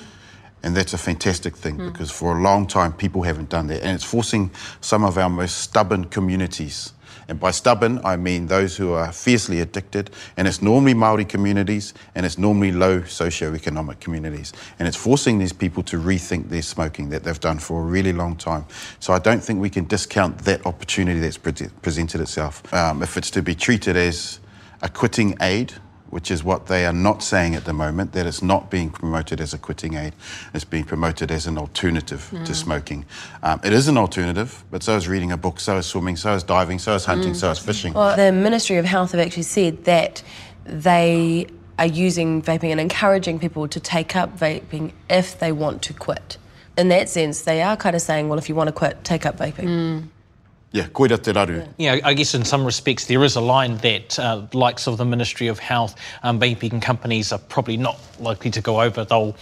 And 0.64 0.76
that's 0.76 0.94
a 0.94 0.98
fantastic 0.98 1.56
thing 1.56 1.78
mm. 1.78 1.92
because 1.92 2.10
for 2.10 2.36
a 2.38 2.42
long 2.42 2.66
time 2.66 2.94
people 2.94 3.22
haven't 3.22 3.50
done 3.50 3.68
that. 3.68 3.84
And 3.84 3.96
it's 3.96 4.04
forcing 4.04 4.50
some 4.82 5.04
of 5.04 5.18
our 5.20 5.30
most 5.30 5.60
stubborn 5.60 6.06
communities. 6.06 6.94
And 7.30 7.40
by 7.40 7.52
stubborn, 7.52 8.02
I 8.04 8.18
mean 8.18 8.48
those 8.48 8.76
who 8.76 8.94
are 8.94 9.12
fiercely 9.12 9.60
addicted. 9.62 10.10
And 10.36 10.48
it's 10.48 10.64
normally 10.64 10.96
Maori 10.96 11.26
communities 11.26 11.94
and 12.16 12.26
it's 12.26 12.40
normally 12.40 12.72
low 12.72 13.02
socioeconomic 13.02 14.00
communities. 14.00 14.52
And 14.80 14.88
it's 14.88 14.98
forcing 14.98 15.38
these 15.38 15.54
people 15.54 15.84
to 15.84 15.98
rethink 15.98 16.50
their 16.50 16.64
smoking 16.64 17.10
that 17.10 17.24
they've 17.24 17.40
done 17.40 17.60
for 17.60 17.82
a 17.82 17.86
really 17.86 18.14
long 18.14 18.36
time. 18.36 18.66
So 19.00 19.14
I 19.14 19.20
don't 19.20 19.44
think 19.44 19.62
we 19.62 19.70
can 19.70 19.86
discount 19.86 20.40
that 20.40 20.66
opportunity 20.66 21.20
that's 21.20 21.38
pre- 21.38 21.54
presented 21.84 22.20
itself. 22.20 22.74
Um, 22.74 23.04
if 23.04 23.16
it's 23.16 23.30
to 23.32 23.44
be 23.44 23.54
treated 23.54 23.96
as 23.96 24.40
a 24.82 24.90
quitting 24.90 25.38
aid, 25.40 25.74
which 26.10 26.32
is 26.32 26.44
what 26.44 26.68
they 26.68 26.86
are 26.86 26.94
not 26.94 27.22
saying 27.24 27.56
at 27.56 27.66
the 27.66 27.74
moment, 27.74 28.14
that 28.14 28.26
it's 28.26 28.42
not 28.42 28.70
being 28.70 28.90
promoted 28.90 29.40
as 29.40 29.54
a 29.54 29.58
quitting 29.58 29.94
aid, 29.96 30.14
it's 30.54 30.66
being 30.66 30.84
promoted 30.84 31.32
as 31.32 31.48
an 31.48 31.58
alternative 31.58 32.30
to 32.32 32.38
mm. 32.38 32.56
smoking. 32.56 33.06
Um, 33.44 33.60
it 33.64 33.74
is 33.74 33.88
an 33.88 33.98
alternative, 33.98 34.64
but 34.72 34.84
so 34.84 34.96
is 34.96 35.08
reading 35.08 35.32
a 35.32 35.38
book, 35.38 35.60
so 35.60 35.78
is 35.78 35.86
swimming, 35.86 36.16
so 36.16 36.34
is 36.34 36.44
diving, 36.44 36.80
so 36.80 36.96
is 36.96 37.06
hunting, 37.06 37.34
so 37.34 37.52
is 37.52 37.60
mm. 37.60 37.66
fishing. 37.66 37.94
Well, 37.94 38.16
the 38.16 38.32
Ministry 38.32 38.78
of 38.78 38.86
Health 38.86 39.12
have 39.12 39.22
actually 39.22 39.44
said 39.44 39.86
that 39.86 40.24
they 40.66 41.48
are 41.78 41.88
using 41.88 42.42
vaping 42.42 42.72
and 42.72 42.80
encouraging 42.80 43.40
people 43.40 43.68
to 43.68 43.80
take 43.80 44.16
up 44.16 44.38
vaping 44.38 44.92
if 45.10 45.40
they 45.40 45.52
want 45.52 45.82
to 45.84 45.94
quit. 45.94 46.38
In 46.78 46.90
that 46.90 47.10
sense, 47.10 47.42
they 47.42 47.62
are 47.62 47.78
kind 47.78 47.96
of 47.96 48.02
saying, 48.02 48.30
well, 48.30 48.40
if 48.40 48.50
you 48.50 48.56
want 48.56 48.68
to 48.68 48.74
quit, 48.74 49.04
take 49.04 49.26
up 49.26 49.38
vaping. 49.38 49.66
Mm. 49.66 50.08
Yeah, 50.72 50.86
koira 50.88 51.22
te 51.22 51.32
raru. 51.32 51.68
Yeah, 51.78 52.00
I 52.04 52.14
guess 52.14 52.36
in 52.36 52.46
some 52.46 52.64
respects 52.64 53.08
there 53.08 53.24
is 53.24 53.36
a 53.36 53.42
line 53.42 53.78
that 53.78 54.20
uh, 54.20 54.46
likes 54.54 54.88
of 54.88 54.98
the 54.98 55.06
Ministry 55.06 55.48
of 55.48 55.58
Health, 55.58 55.96
um, 56.22 56.40
vaping 56.40 56.80
companies 56.80 57.32
are 57.32 57.40
probably 57.40 57.76
not 57.76 57.98
likely 58.20 58.52
to 58.52 58.62
go 58.62 58.80
over. 58.80 59.04
They'll, 59.04 59.36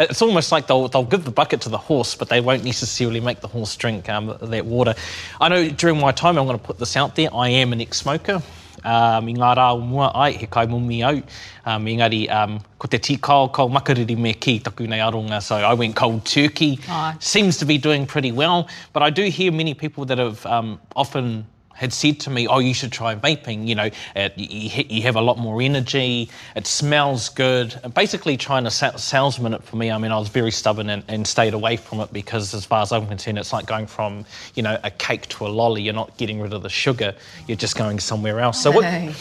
it's 0.00 0.20
almost 0.20 0.50
like 0.50 0.66
they'll, 0.66 0.88
they'll 0.88 1.04
give 1.04 1.24
the 1.24 1.30
bucket 1.30 1.60
to 1.62 1.68
the 1.68 1.78
horse, 1.78 2.16
but 2.16 2.28
they 2.28 2.40
won't 2.40 2.64
necessarily 2.64 3.20
make 3.20 3.40
the 3.40 3.46
horse 3.46 3.76
drink 3.76 4.08
um, 4.08 4.36
that 4.40 4.66
water. 4.66 4.94
I 5.40 5.48
know 5.48 5.68
during 5.68 6.00
my 6.00 6.10
time, 6.10 6.36
I'm 6.38 6.46
going 6.46 6.58
to 6.58 6.64
put 6.64 6.80
this 6.80 6.96
out 6.96 7.14
there, 7.14 7.28
I 7.32 7.50
am 7.50 7.72
an 7.72 7.80
ex-smoker. 7.80 8.42
Um, 8.82 9.28
i 9.28 9.34
ngā 9.34 9.50
rā 9.56 9.68
o 9.76 9.80
mua 9.80 10.10
ai, 10.14 10.32
he 10.32 10.46
kai 10.46 10.66
mumi 10.66 11.02
au. 11.06 11.22
Um, 11.64 11.86
engari, 11.86 12.28
um, 12.30 12.58
ko 12.78 12.88
te 12.88 12.98
tikao, 12.98 13.52
kau 13.52 13.68
makariri 13.68 14.16
me 14.18 14.34
ki 14.34 14.58
taku 14.58 14.86
nei 14.86 14.98
aronga, 14.98 15.40
so 15.42 15.56
I 15.56 15.74
went 15.74 15.96
cold 15.96 16.24
turkey. 16.24 16.78
Aye. 16.88 17.16
Seems 17.20 17.56
to 17.58 17.64
be 17.64 17.78
doing 17.78 18.06
pretty 18.06 18.32
well, 18.32 18.68
but 18.92 19.02
I 19.02 19.10
do 19.10 19.24
hear 19.24 19.52
many 19.52 19.74
people 19.74 20.04
that 20.06 20.18
have 20.18 20.44
um, 20.46 20.80
often 20.96 21.46
had 21.74 21.92
said 21.92 22.20
to 22.20 22.30
me, 22.30 22.46
"Oh, 22.46 22.58
you 22.60 22.72
should 22.74 22.92
try 22.92 23.14
vaping. 23.14 23.66
You 23.66 23.74
know, 23.74 23.90
uh, 24.16 24.28
you, 24.36 24.84
you 24.88 25.02
have 25.02 25.16
a 25.16 25.20
lot 25.20 25.38
more 25.38 25.60
energy. 25.60 26.30
It 26.56 26.66
smells 26.66 27.28
good." 27.28 27.78
And 27.82 27.92
basically, 27.92 28.36
trying 28.36 28.64
to 28.64 28.70
sa- 28.70 28.96
salesman 28.96 29.54
it 29.54 29.62
for 29.64 29.76
me. 29.76 29.90
I 29.90 29.98
mean, 29.98 30.12
I 30.12 30.18
was 30.18 30.28
very 30.28 30.50
stubborn 30.50 30.88
and, 30.90 31.02
and 31.08 31.26
stayed 31.26 31.54
away 31.54 31.76
from 31.76 32.00
it 32.00 32.12
because, 32.12 32.54
as 32.54 32.64
far 32.64 32.82
as 32.82 32.92
I'm 32.92 33.06
concerned, 33.06 33.38
it's 33.38 33.52
like 33.52 33.66
going 33.66 33.86
from 33.86 34.24
you 34.54 34.62
know 34.62 34.78
a 34.84 34.90
cake 34.90 35.26
to 35.30 35.46
a 35.46 35.48
lolly. 35.48 35.82
You're 35.82 35.94
not 35.94 36.16
getting 36.16 36.40
rid 36.40 36.52
of 36.52 36.62
the 36.62 36.68
sugar. 36.68 37.14
You're 37.48 37.56
just 37.56 37.76
going 37.76 37.98
somewhere 38.00 38.40
else. 38.40 38.62
So, 38.62 38.70
what, 38.70 38.84
Hey. 38.84 39.14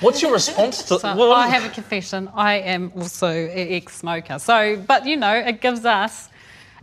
what's 0.00 0.22
your 0.22 0.32
response 0.32 0.82
to? 0.84 0.98
So 0.98 1.14
what- 1.16 1.30
I 1.36 1.48
have 1.48 1.64
a 1.64 1.68
confession. 1.68 2.28
I 2.34 2.54
am 2.54 2.90
also 2.96 3.28
an 3.28 3.50
ex-smoker. 3.72 4.38
So, 4.38 4.76
but 4.76 5.06
you 5.06 5.16
know, 5.16 5.34
it 5.34 5.60
gives 5.60 5.84
us. 5.84 6.29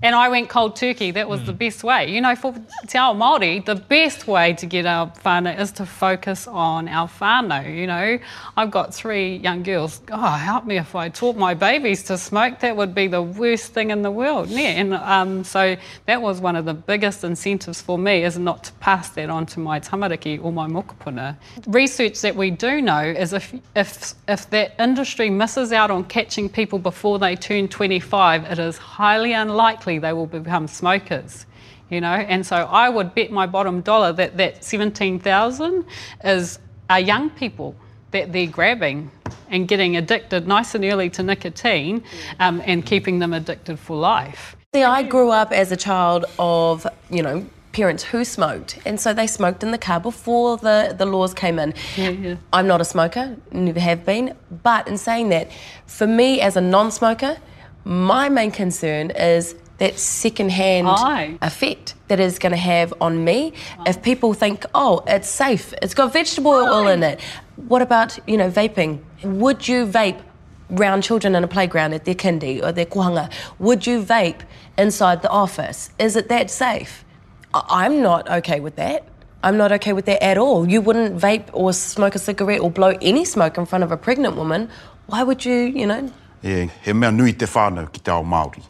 And 0.01 0.15
I 0.15 0.29
went 0.29 0.49
cold 0.49 0.75
turkey. 0.75 1.11
That 1.11 1.27
was 1.27 1.43
the 1.43 1.53
best 1.53 1.83
way. 1.83 2.11
You 2.11 2.21
know, 2.21 2.35
for 2.35 2.53
Te 2.87 2.97
Ao 2.97 3.13
Māori, 3.13 3.65
the 3.65 3.75
best 3.75 4.27
way 4.27 4.53
to 4.53 4.65
get 4.65 4.85
our 4.85 5.07
whānau 5.07 5.59
is 5.59 5.71
to 5.73 5.85
focus 5.85 6.47
on 6.47 6.87
our 6.87 7.07
whānau. 7.07 7.75
You 7.75 7.87
know, 7.87 8.19
I've 8.55 8.69
got 8.69 8.93
three 8.93 9.37
young 9.37 9.63
girls. 9.63 10.01
Oh, 10.11 10.31
help 10.31 10.65
me 10.65 10.77
if 10.77 10.93
I 10.93 11.09
taught 11.09 11.35
my 11.35 11.55
babies 11.55 12.03
to 12.03 12.17
smoke. 12.17 12.59
That 12.59 12.77
would 12.77 12.93
be 12.93 13.07
the 13.07 13.21
worst 13.23 13.73
thing 13.73 13.89
in 13.89 14.03
the 14.03 14.11
world. 14.11 14.49
Yeah. 14.49 14.67
And 14.67 14.93
um, 14.93 15.43
so 15.43 15.75
that 16.05 16.21
was 16.21 16.39
one 16.41 16.55
of 16.55 16.65
the 16.65 16.75
biggest 16.75 17.23
incentives 17.23 17.81
for 17.81 17.97
me 17.97 18.23
is 18.23 18.37
not 18.37 18.65
to 18.65 18.73
pass 18.73 19.09
that 19.09 19.29
on 19.29 19.47
to 19.47 19.59
my 19.59 19.79
tamariki 19.79 20.43
or 20.43 20.51
my 20.51 20.67
mokopuna. 20.67 21.35
Research 21.65 22.21
that 22.21 22.35
we 22.35 22.51
do 22.51 22.81
know 22.81 23.01
is 23.01 23.33
if, 23.33 23.53
if, 23.75 24.13
if 24.27 24.49
that 24.51 24.75
industry 24.79 25.31
misses 25.31 25.71
out 25.71 25.89
on 25.89 26.03
catching 26.03 26.49
people 26.49 26.77
before 26.77 27.17
they 27.17 27.35
turn 27.35 27.67
25, 27.67 28.43
it 28.45 28.59
is 28.59 28.77
highly 28.77 29.33
unlikely 29.33 29.86
they 29.97 30.13
will 30.13 30.27
become 30.27 30.67
smokers. 30.67 31.45
You 31.89 32.01
know, 32.01 32.13
and 32.33 32.45
so 32.45 32.57
I 32.57 32.89
would 32.89 33.15
bet 33.15 33.31
my 33.31 33.45
bottom 33.45 33.79
dollar 33.81 34.11
that 34.13 34.35
that 34.37 34.63
17,000 34.63 35.85
is 36.23 36.59
are 36.89 36.99
young 36.99 37.29
people 37.29 37.75
that 38.11 38.31
they're 38.33 38.47
grabbing 38.47 39.11
and 39.49 39.67
getting 39.67 39.95
addicted 39.97 40.47
nice 40.47 40.75
and 40.75 40.83
early 40.85 41.09
to 41.11 41.23
nicotine 41.23 42.03
um, 42.39 42.61
and 42.65 42.85
keeping 42.85 43.19
them 43.19 43.33
addicted 43.33 43.77
for 43.79 43.97
life. 43.97 44.55
See, 44.73 44.83
I 44.83 45.03
grew 45.03 45.31
up 45.31 45.51
as 45.51 45.71
a 45.71 45.77
child 45.77 46.25
of, 46.37 46.85
you 47.09 47.23
know, 47.23 47.45
parents 47.71 48.03
who 48.03 48.25
smoked, 48.25 48.79
and 48.85 48.99
so 48.99 49.13
they 49.13 49.27
smoked 49.27 49.63
in 49.63 49.71
the 49.71 49.77
car 49.77 49.99
before 49.99 50.57
the, 50.57 50.95
the 50.97 51.05
laws 51.05 51.33
came 51.33 51.59
in. 51.59 51.73
Yeah, 51.95 52.09
yeah. 52.09 52.35
I'm 52.51 52.67
not 52.67 52.81
a 52.81 52.85
smoker, 52.85 53.37
never 53.51 53.79
have 53.79 54.05
been, 54.05 54.35
but 54.63 54.87
in 54.87 54.97
saying 54.97 55.29
that, 55.29 55.51
for 55.85 56.07
me 56.07 56.41
as 56.41 56.57
a 56.57 56.61
non 56.61 56.91
smoker, 56.91 57.37
my 57.85 58.29
main 58.29 58.51
concern 58.51 59.11
is 59.11 59.55
that 59.77 59.99
second-hand 59.99 60.87
Aye. 60.87 61.37
effect 61.41 61.95
that 62.07 62.19
is 62.19 62.39
going 62.39 62.51
to 62.51 62.57
have 62.57 62.93
on 62.99 63.23
me. 63.23 63.53
If 63.85 64.01
people 64.01 64.33
think 64.33 64.65
oh 64.73 65.03
it's 65.07 65.29
safe. 65.29 65.73
It's 65.81 65.93
got 65.93 66.13
vegetable 66.13 66.51
oil 66.51 66.87
in 66.87 67.03
it. 67.03 67.21
What 67.67 67.81
about 67.81 68.17
you 68.27 68.37
know 68.37 68.49
vaping? 68.49 69.01
Would 69.23 69.67
you 69.67 69.85
vape 69.85 70.21
round 70.69 71.03
children 71.03 71.35
in 71.35 71.43
a 71.43 71.47
playground 71.47 71.93
at 71.93 72.05
their 72.05 72.15
kindy 72.15 72.61
or 72.61 72.73
their 72.73 72.85
kohanga 72.85 73.31
would 73.57 73.87
you 73.87 74.03
vape 74.03 74.41
inside 74.77 75.21
the 75.21 75.29
office? 75.29 75.89
Is 75.99 76.15
it 76.15 76.27
that 76.29 76.49
safe? 76.51 77.05
I- 77.53 77.63
i'm 77.85 78.01
not 78.01 78.29
okay 78.29 78.59
with 78.59 78.75
that. 78.75 79.05
I'm 79.43 79.55
not 79.55 79.71
okay 79.71 79.93
with 79.93 80.05
that 80.05 80.21
at 80.23 80.37
all. 80.37 80.67
You 80.67 80.81
wouldn't 80.81 81.17
vape 81.17 81.45
or 81.53 81.71
smoke 81.71 82.15
a 82.15 82.19
cigarette 82.19 82.59
or 82.59 82.71
blow 82.71 82.97
any 83.01 83.23
smoke 83.23 83.57
in 83.57 83.65
front 83.65 83.83
of 83.83 83.91
a 83.91 83.97
pregnant 83.97 84.35
woman. 84.35 84.69
Why 85.05 85.23
would 85.23 85.45
you 85.45 85.53
you 85.53 85.85
know? 85.85 86.11
E, 86.43 86.69
he 86.83 86.93
mea 86.93 87.11
nui 87.11 87.33
te 87.33 87.45
whānau 87.45 87.91
ki 87.91 87.99
te 87.99 88.11
ao 88.11 88.23
Māori. 88.23 88.63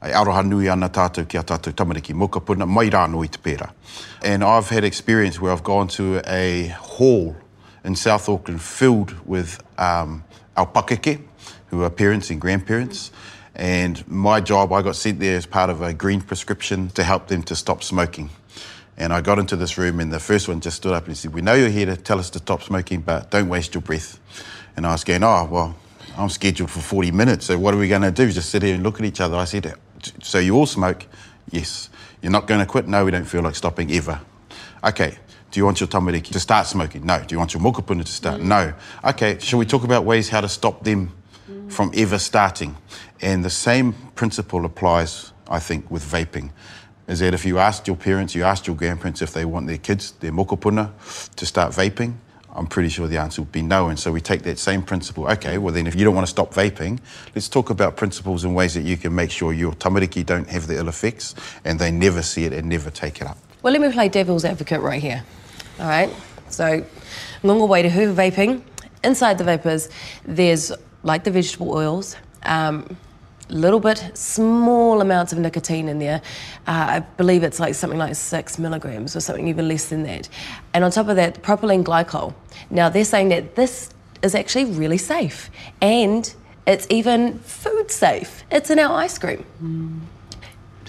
Ai 0.00 0.12
aroha 0.12 0.44
nui 0.46 0.68
ana 0.68 0.88
tātou 0.88 1.26
ki 1.26 1.38
a 1.38 1.42
tātou 1.42 1.74
tamariki 1.74 2.14
mokopuna, 2.14 2.66
mai 2.66 2.86
rāno 2.90 3.24
i 3.24 3.28
te 3.28 3.40
pēra. 3.42 3.72
And 4.22 4.44
I've 4.44 4.68
had 4.68 4.84
experience 4.84 5.40
where 5.40 5.52
I've 5.52 5.64
gone 5.64 5.88
to 5.98 6.20
a 6.26 6.68
hall 6.68 7.36
in 7.84 7.96
South 7.96 8.28
Auckland 8.28 8.62
filled 8.62 9.14
with 9.26 9.58
um, 9.78 10.22
our 10.56 10.66
pakeke, 10.66 11.20
who 11.68 11.82
are 11.82 11.90
parents 11.90 12.30
and 12.30 12.40
grandparents. 12.40 13.10
And 13.54 14.06
my 14.06 14.40
job, 14.40 14.72
I 14.72 14.82
got 14.82 14.94
sent 14.94 15.18
there 15.18 15.36
as 15.36 15.46
part 15.46 15.68
of 15.68 15.82
a 15.82 15.92
green 15.92 16.20
prescription 16.20 16.90
to 16.90 17.02
help 17.02 17.26
them 17.26 17.42
to 17.44 17.56
stop 17.56 17.82
smoking. 17.82 18.30
And 18.96 19.12
I 19.12 19.20
got 19.20 19.38
into 19.38 19.56
this 19.56 19.78
room, 19.78 20.00
and 20.00 20.12
the 20.12 20.20
first 20.20 20.48
one 20.48 20.60
just 20.60 20.76
stood 20.76 20.92
up 20.92 21.06
and 21.06 21.16
said, 21.16 21.32
We 21.32 21.40
know 21.40 21.54
you're 21.54 21.68
here 21.68 21.86
to 21.86 21.96
tell 21.96 22.18
us 22.18 22.30
to 22.30 22.38
stop 22.38 22.62
smoking, 22.62 23.00
but 23.00 23.30
don't 23.30 23.48
waste 23.48 23.74
your 23.74 23.82
breath. 23.82 24.20
And 24.76 24.86
I 24.86 24.92
was 24.92 25.02
going, 25.02 25.24
Oh, 25.24 25.48
well, 25.50 25.76
I'm 26.16 26.28
scheduled 26.28 26.70
for 26.70 26.80
40 26.80 27.12
minutes, 27.12 27.46
so 27.46 27.58
what 27.58 27.74
are 27.74 27.78
we 27.78 27.88
going 27.88 28.02
to 28.02 28.10
do? 28.10 28.30
Just 28.30 28.50
sit 28.50 28.62
here 28.62 28.74
and 28.74 28.82
look 28.82 28.98
at 28.98 29.06
each 29.06 29.20
other. 29.20 29.36
I 29.36 29.44
said, 29.44 29.72
So 30.22 30.38
you 30.38 30.56
all 30.56 30.66
smoke? 30.66 31.06
Yes. 31.50 31.90
You're 32.22 32.32
not 32.32 32.46
going 32.46 32.60
to 32.60 32.66
quit? 32.66 32.88
No, 32.88 33.04
we 33.04 33.10
don't 33.10 33.24
feel 33.24 33.42
like 33.42 33.54
stopping 33.54 33.90
ever. 33.92 34.20
Okay. 34.84 35.18
Do 35.50 35.60
you 35.60 35.64
want 35.64 35.80
your 35.80 35.88
tamariki 35.88 36.32
to 36.32 36.40
start 36.40 36.66
smoking? 36.66 37.06
No. 37.06 37.22
Do 37.24 37.34
you 37.34 37.38
want 37.38 37.54
your 37.54 37.62
mokopuna 37.62 38.04
to 38.04 38.12
start? 38.12 38.40
No. 38.40 38.74
Okay. 39.04 39.38
Shall 39.38 39.58
we 39.58 39.66
talk 39.66 39.84
about 39.84 40.04
ways 40.04 40.28
how 40.28 40.40
to 40.40 40.48
stop 40.48 40.84
them 40.84 41.12
from 41.68 41.90
ever 41.94 42.18
starting? 42.18 42.76
And 43.20 43.44
the 43.44 43.50
same 43.50 43.94
principle 44.14 44.64
applies, 44.64 45.32
I 45.48 45.58
think, 45.58 45.90
with 45.90 46.04
vaping 46.04 46.50
is 47.08 47.20
that 47.20 47.32
if 47.32 47.44
you 47.46 47.58
asked 47.58 47.86
your 47.86 47.96
parents, 47.96 48.34
you 48.34 48.44
asked 48.44 48.66
your 48.66 48.76
grandparents 48.76 49.22
if 49.22 49.32
they 49.32 49.44
want 49.44 49.66
their 49.66 49.78
kids, 49.78 50.12
their 50.20 50.30
mokopuna, 50.30 50.92
to 51.34 51.46
start 51.46 51.72
vaping, 51.72 52.14
I'm 52.54 52.66
pretty 52.66 52.88
sure 52.88 53.06
the 53.06 53.18
answer 53.18 53.42
would 53.42 53.52
be 53.52 53.62
no. 53.62 53.88
And 53.88 53.98
so 53.98 54.10
we 54.10 54.20
take 54.20 54.42
that 54.42 54.58
same 54.58 54.82
principle. 54.82 55.28
Okay, 55.28 55.58
well 55.58 55.72
then 55.72 55.86
if 55.86 55.94
you 55.94 56.04
don't 56.04 56.14
want 56.14 56.26
to 56.26 56.30
stop 56.30 56.52
vaping, 56.52 56.98
let's 57.34 57.48
talk 57.48 57.70
about 57.70 57.96
principles 57.96 58.44
and 58.44 58.54
ways 58.54 58.74
that 58.74 58.82
you 58.82 58.96
can 58.96 59.14
make 59.14 59.30
sure 59.30 59.52
your 59.52 59.72
tamariki 59.72 60.24
don't 60.24 60.48
have 60.48 60.66
the 60.66 60.76
ill 60.76 60.88
effects 60.88 61.34
and 61.64 61.78
they 61.78 61.90
never 61.90 62.22
see 62.22 62.44
it 62.44 62.52
and 62.52 62.68
never 62.68 62.90
take 62.90 63.20
it 63.20 63.26
up. 63.26 63.38
Well, 63.62 63.72
let 63.72 63.82
me 63.82 63.92
play 63.92 64.08
devil's 64.08 64.44
advocate 64.44 64.80
right 64.80 65.02
here. 65.02 65.24
All 65.78 65.86
right. 65.88 66.10
So, 66.48 66.84
ngonga 67.42 67.68
way 67.68 67.82
to 67.82 67.90
who 67.90 68.14
vaping. 68.14 68.62
Inside 69.04 69.38
the 69.38 69.44
vapors, 69.44 69.88
there's 70.24 70.72
like 71.02 71.24
the 71.24 71.30
vegetable 71.30 71.72
oils. 71.72 72.16
Um, 72.42 72.96
little 73.48 73.80
bit, 73.80 74.10
small 74.14 75.00
amounts 75.00 75.32
of 75.32 75.38
nicotine 75.38 75.88
in 75.88 75.98
there. 75.98 76.20
Uh, 76.66 76.86
I 76.88 77.00
believe 77.00 77.42
it's 77.42 77.60
like 77.60 77.74
something 77.74 77.98
like 77.98 78.14
six 78.14 78.58
milligrams 78.58 79.16
or 79.16 79.20
something 79.20 79.48
even 79.48 79.68
less 79.68 79.86
than 79.88 80.02
that. 80.04 80.28
And 80.74 80.84
on 80.84 80.90
top 80.90 81.08
of 81.08 81.16
that, 81.16 81.42
propylene 81.42 81.84
glycol. 81.84 82.34
Now 82.70 82.88
they're 82.88 83.04
saying 83.04 83.30
that 83.30 83.54
this 83.56 83.90
is 84.22 84.34
actually 84.34 84.66
really 84.66 84.98
safe 84.98 85.50
and 85.80 86.32
it's 86.66 86.86
even 86.90 87.38
food 87.40 87.90
safe. 87.90 88.44
It's 88.50 88.70
in 88.70 88.78
our 88.78 88.94
ice 88.98 89.18
cream. 89.18 89.44
Mm. 89.62 90.00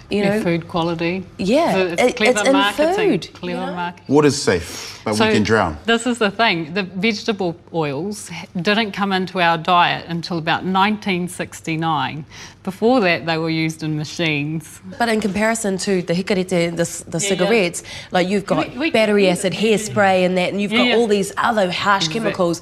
You 0.10 0.25
know, 0.25 0.42
food 0.42 0.68
quality. 0.68 1.24
Yeah, 1.38 1.74
so 1.74 1.88
it's 1.88 2.18
clever 2.18 2.39
it's 2.39 2.51
marketing. 2.51 2.96
Food, 2.96 3.34
clever 3.34 3.60
you 3.60 3.66
know? 3.66 3.75
marketing. 3.75 4.16
What 4.16 4.25
is 4.25 4.42
safe, 4.42 5.00
but 5.06 5.16
so 5.16 5.28
we 5.28 5.34
can 5.34 5.44
drown? 5.44 5.78
This 5.86 6.08
is 6.08 6.18
the 6.18 6.32
thing. 6.32 6.74
The 6.74 6.84
vegetable 6.84 7.56
oils 7.74 8.32
didn't 8.60 8.92
come 8.94 9.12
into 9.12 9.39
our 9.39 9.58
diet 9.58 10.06
until 10.08 10.39
about 10.39 10.63
1969. 10.63 12.25
Before 12.63 13.00
that, 13.01 13.25
they 13.25 13.38
were 13.38 13.50
used 13.50 13.84
in 13.84 13.98
machines. 13.98 14.82
But 14.98 15.10
in 15.10 15.22
comparison 15.22 15.78
to 15.80 16.01
the 16.01 16.13
hikarete, 16.13 16.75
the, 16.75 17.10
the 17.10 17.20
yeah, 17.20 17.30
cigarettes, 17.30 17.84
yeah. 17.84 17.89
like 18.12 18.28
you've 18.28 18.46
got 18.46 18.72
we, 18.72 18.78
we, 18.78 18.92
battery 18.92 19.30
acid 19.30 19.54
hairspray 19.54 20.25
and 20.25 20.38
that, 20.38 20.51
and 20.51 20.62
you've 20.62 20.72
got 20.72 20.88
yeah, 20.88 20.96
all 20.96 21.08
these 21.08 21.32
other 21.38 21.72
harsh 21.72 22.06
exactly. 22.06 22.20
chemicals. 22.20 22.62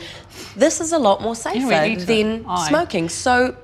This 0.56 0.82
is 0.82 0.92
a 0.92 1.00
lot 1.00 1.22
more 1.22 1.36
safer 1.36 1.96
than 2.06 2.46
smoking. 2.68 3.10
So 3.10 3.56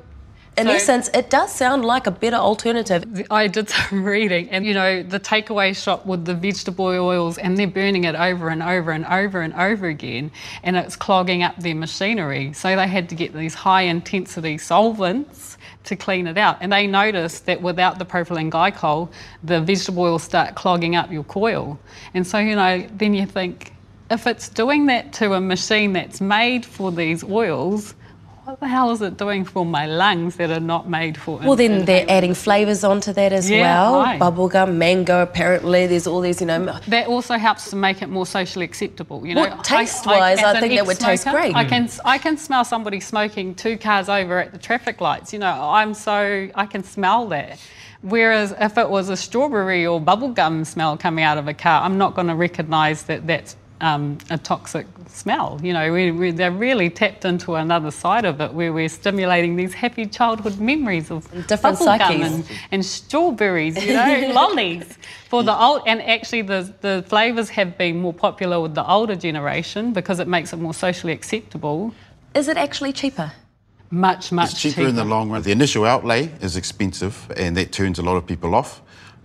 in 0.55 0.67
so, 0.67 0.73
essence, 0.73 1.09
it 1.13 1.29
does 1.29 1.51
sound 1.51 1.83
like 1.83 2.05
a 2.05 2.11
better 2.11 2.35
alternative. 2.35 3.25
I 3.31 3.47
did 3.47 3.69
some 3.69 4.03
reading, 4.03 4.49
and 4.49 4.65
you 4.65 4.73
know, 4.73 5.01
the 5.01 5.19
takeaway 5.19 5.75
shop 5.75 6.05
with 6.05 6.25
the 6.25 6.35
vegetable 6.35 6.85
oils, 6.85 7.37
and 7.37 7.57
they're 7.57 7.67
burning 7.67 8.03
it 8.03 8.15
over 8.15 8.49
and 8.49 8.61
over 8.61 8.91
and 8.91 9.05
over 9.05 9.41
and 9.41 9.53
over 9.55 9.87
again, 9.87 10.31
and 10.61 10.75
it's 10.75 10.95
clogging 10.95 11.43
up 11.43 11.57
their 11.57 11.75
machinery. 11.75 12.53
So 12.53 12.75
they 12.75 12.87
had 12.87 13.09
to 13.09 13.15
get 13.15 13.33
these 13.33 13.53
high 13.53 13.83
intensity 13.83 14.57
solvents 14.57 15.57
to 15.85 15.95
clean 15.95 16.27
it 16.27 16.37
out. 16.37 16.57
And 16.61 16.71
they 16.71 16.87
noticed 16.87 17.45
that 17.47 17.61
without 17.61 17.99
the 17.99 18.05
propylene 18.05 18.51
glycol, 18.51 19.09
the 19.43 19.61
vegetable 19.61 20.03
oils 20.03 20.23
start 20.23 20.55
clogging 20.55 20.95
up 20.95 21.11
your 21.11 21.23
coil. 21.23 21.79
And 22.13 22.25
so, 22.25 22.37
you 22.37 22.55
know, 22.55 22.87
then 22.93 23.13
you 23.13 23.25
think, 23.25 23.73
if 24.09 24.27
it's 24.27 24.49
doing 24.49 24.85
that 24.87 25.13
to 25.13 25.33
a 25.33 25.41
machine 25.41 25.93
that's 25.93 26.21
made 26.21 26.65
for 26.65 26.91
these 26.91 27.23
oils, 27.23 27.95
what 28.45 28.59
the 28.59 28.67
hell 28.67 28.91
is 28.91 29.01
it 29.01 29.17
doing 29.17 29.45
for 29.45 29.65
my 29.65 29.85
lungs 29.85 30.35
that 30.35 30.51
are 30.51 30.59
not 30.59 30.89
made 30.89 31.17
for 31.17 31.37
Well, 31.37 31.55
then 31.55 31.85
they're 31.85 32.05
adding 32.09 32.33
flavours 32.33 32.83
onto 32.83 33.13
that 33.13 33.31
as 33.31 33.49
yeah, 33.49 33.61
well. 33.61 33.99
Right. 34.01 34.19
Bubblegum, 34.19 34.75
mango, 34.75 35.21
apparently. 35.21 35.87
There's 35.87 36.07
all 36.07 36.19
these, 36.19 36.41
you 36.41 36.47
know. 36.47 36.77
That 36.87 37.07
also 37.07 37.37
helps 37.37 37.69
to 37.69 37.77
make 37.77 38.01
it 38.01 38.09
more 38.09 38.25
socially 38.25 38.65
acceptable. 38.65 39.25
You 39.25 39.35
know, 39.35 39.43
well, 39.43 39.61
taste 39.61 40.05
wise, 40.05 40.39
I, 40.39 40.51
I, 40.51 40.57
I 40.57 40.59
think 40.59 40.75
that 40.75 40.85
would 40.85 40.99
taste 40.99 41.25
great. 41.27 41.55
I 41.55 41.63
hmm. 41.63 41.69
can, 41.69 41.89
I 42.03 42.17
can 42.17 42.37
smell 42.37 42.65
somebody 42.65 42.99
smoking 42.99 43.55
two 43.55 43.77
cars 43.77 44.09
over 44.09 44.39
at 44.39 44.51
the 44.51 44.57
traffic 44.57 44.99
lights. 44.99 45.31
You 45.31 45.39
know, 45.39 45.51
I'm 45.51 45.93
so, 45.93 46.49
I 46.53 46.65
can 46.65 46.83
smell 46.83 47.27
that. 47.27 47.59
Whereas 48.01 48.53
if 48.59 48.77
it 48.77 48.89
was 48.89 49.07
a 49.07 49.15
strawberry 49.15 49.87
or 49.87 50.01
bubblegum 50.01 50.65
smell 50.65 50.97
coming 50.97 51.23
out 51.23 51.37
of 51.37 51.47
a 51.47 51.53
car, 51.53 51.81
I'm 51.81 51.97
not 51.97 52.15
going 52.15 52.27
to 52.27 52.35
recognise 52.35 53.03
that 53.03 53.25
that's 53.25 53.55
um, 53.81 54.17
a 54.29 54.37
toxic 54.37 54.87
smell. 55.07 55.59
You 55.61 55.73
know, 55.73 55.91
we, 55.91 56.11
we, 56.11 56.31
they're 56.31 56.51
really 56.51 56.89
tapped 56.89 57.25
into 57.25 57.55
another 57.55 57.91
side 57.91 58.25
of 58.25 58.39
it 58.41 58.53
where 58.53 58.71
we're 58.71 58.89
stimulating 58.89 59.55
these 59.55 59.73
happy 59.73 60.05
childhood 60.05 60.59
memories 60.59 61.11
of 61.11 61.29
different 61.47 61.77
bubblegum 61.77 62.21
and, 62.21 62.51
and, 62.71 62.85
strawberries, 62.85 63.83
you 63.83 63.93
know, 63.93 64.31
lollies. 64.33 64.97
For 65.29 65.43
the 65.43 65.57
old, 65.57 65.83
and 65.85 66.01
actually 66.01 66.43
the, 66.43 66.73
the 66.81 67.03
flavours 67.07 67.49
have 67.49 67.77
been 67.77 67.99
more 67.99 68.13
popular 68.13 68.59
with 68.59 68.75
the 68.75 68.87
older 68.87 69.15
generation 69.15 69.93
because 69.93 70.19
it 70.19 70.27
makes 70.27 70.53
it 70.53 70.57
more 70.57 70.73
socially 70.73 71.13
acceptable. 71.13 71.93
Is 72.33 72.47
it 72.47 72.57
actually 72.57 72.93
cheaper? 72.93 73.31
Much, 73.91 74.31
much 74.31 74.51
it's 74.51 74.61
cheaper, 74.61 74.75
cheaper 74.75 74.89
in 74.89 74.95
the 74.95 75.05
long 75.05 75.29
run. 75.29 75.41
The 75.43 75.51
initial 75.51 75.85
outlay 75.85 76.31
is 76.41 76.57
expensive 76.57 77.31
and 77.37 77.55
that 77.57 77.71
turns 77.71 77.99
a 77.99 78.01
lot 78.01 78.15
of 78.15 78.25
people 78.25 78.55
off. 78.55 78.81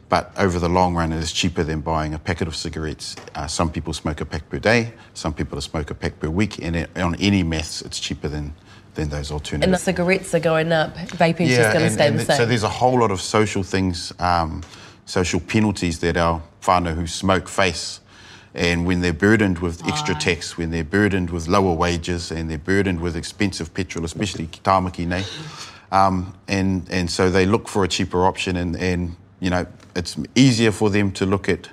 But 0.08 0.32
over 0.38 0.58
the 0.58 0.68
long 0.68 0.94
run, 0.94 1.12
it 1.12 1.18
is 1.18 1.32
cheaper 1.32 1.62
than 1.62 1.80
buying 1.80 2.14
a 2.14 2.18
packet 2.18 2.48
of 2.48 2.56
cigarettes. 2.56 3.14
Uh, 3.34 3.46
some 3.46 3.70
people 3.70 3.92
smoke 3.92 4.20
a 4.22 4.24
pack 4.24 4.48
per 4.48 4.58
day, 4.58 4.92
some 5.12 5.34
people 5.34 5.60
smoke 5.60 5.90
a 5.90 5.94
pack 5.94 6.18
per 6.18 6.30
week, 6.30 6.62
and 6.62 6.76
it, 6.76 6.90
on 6.96 7.14
any 7.16 7.42
maths, 7.42 7.82
it's 7.82 8.00
cheaper 8.00 8.28
than, 8.28 8.54
than 8.94 9.10
those 9.10 9.30
alternatives. 9.30 9.64
And 9.64 9.74
the 9.74 9.78
cigarettes 9.78 10.34
are 10.34 10.40
going 10.40 10.72
up, 10.72 10.96
vaping's 10.96 11.50
yeah, 11.50 11.58
just 11.58 11.72
going 11.72 11.84
to 11.84 11.90
stay 11.90 12.06
and 12.08 12.18
the 12.18 12.24
same. 12.24 12.36
So 12.38 12.46
there's 12.46 12.62
a 12.62 12.70
whole 12.70 12.98
lot 12.98 13.10
of 13.10 13.20
social 13.20 13.62
things, 13.62 14.12
um, 14.18 14.62
social 15.04 15.40
penalties 15.40 15.98
that 15.98 16.16
our 16.16 16.42
whānau 16.62 16.94
who 16.94 17.06
smoke 17.06 17.48
face. 17.48 18.00
And 18.54 18.86
when 18.86 19.02
they're 19.02 19.12
burdened 19.12 19.58
with 19.58 19.86
extra 19.86 20.14
oh. 20.14 20.18
tax, 20.18 20.56
when 20.56 20.70
they're 20.70 20.82
burdened 20.84 21.28
with 21.28 21.48
lower 21.48 21.74
wages, 21.74 22.30
and 22.32 22.50
they're 22.50 22.56
burdened 22.56 23.00
with 23.00 23.14
expensive 23.14 23.74
petrol, 23.74 24.06
especially 24.06 24.46
tāmaki 24.46 25.06
nei, 25.06 25.22
um, 25.92 26.34
and, 26.48 26.88
and 26.90 27.10
so 27.10 27.28
they 27.30 27.44
look 27.44 27.68
for 27.68 27.84
a 27.84 27.88
cheaper 27.88 28.24
option 28.24 28.56
and, 28.56 28.74
and 28.76 29.16
you 29.40 29.50
know, 29.50 29.66
it's 29.94 30.16
easier 30.34 30.72
for 30.72 30.90
them 30.90 31.12
to 31.12 31.26
look 31.26 31.48
at 31.48 31.68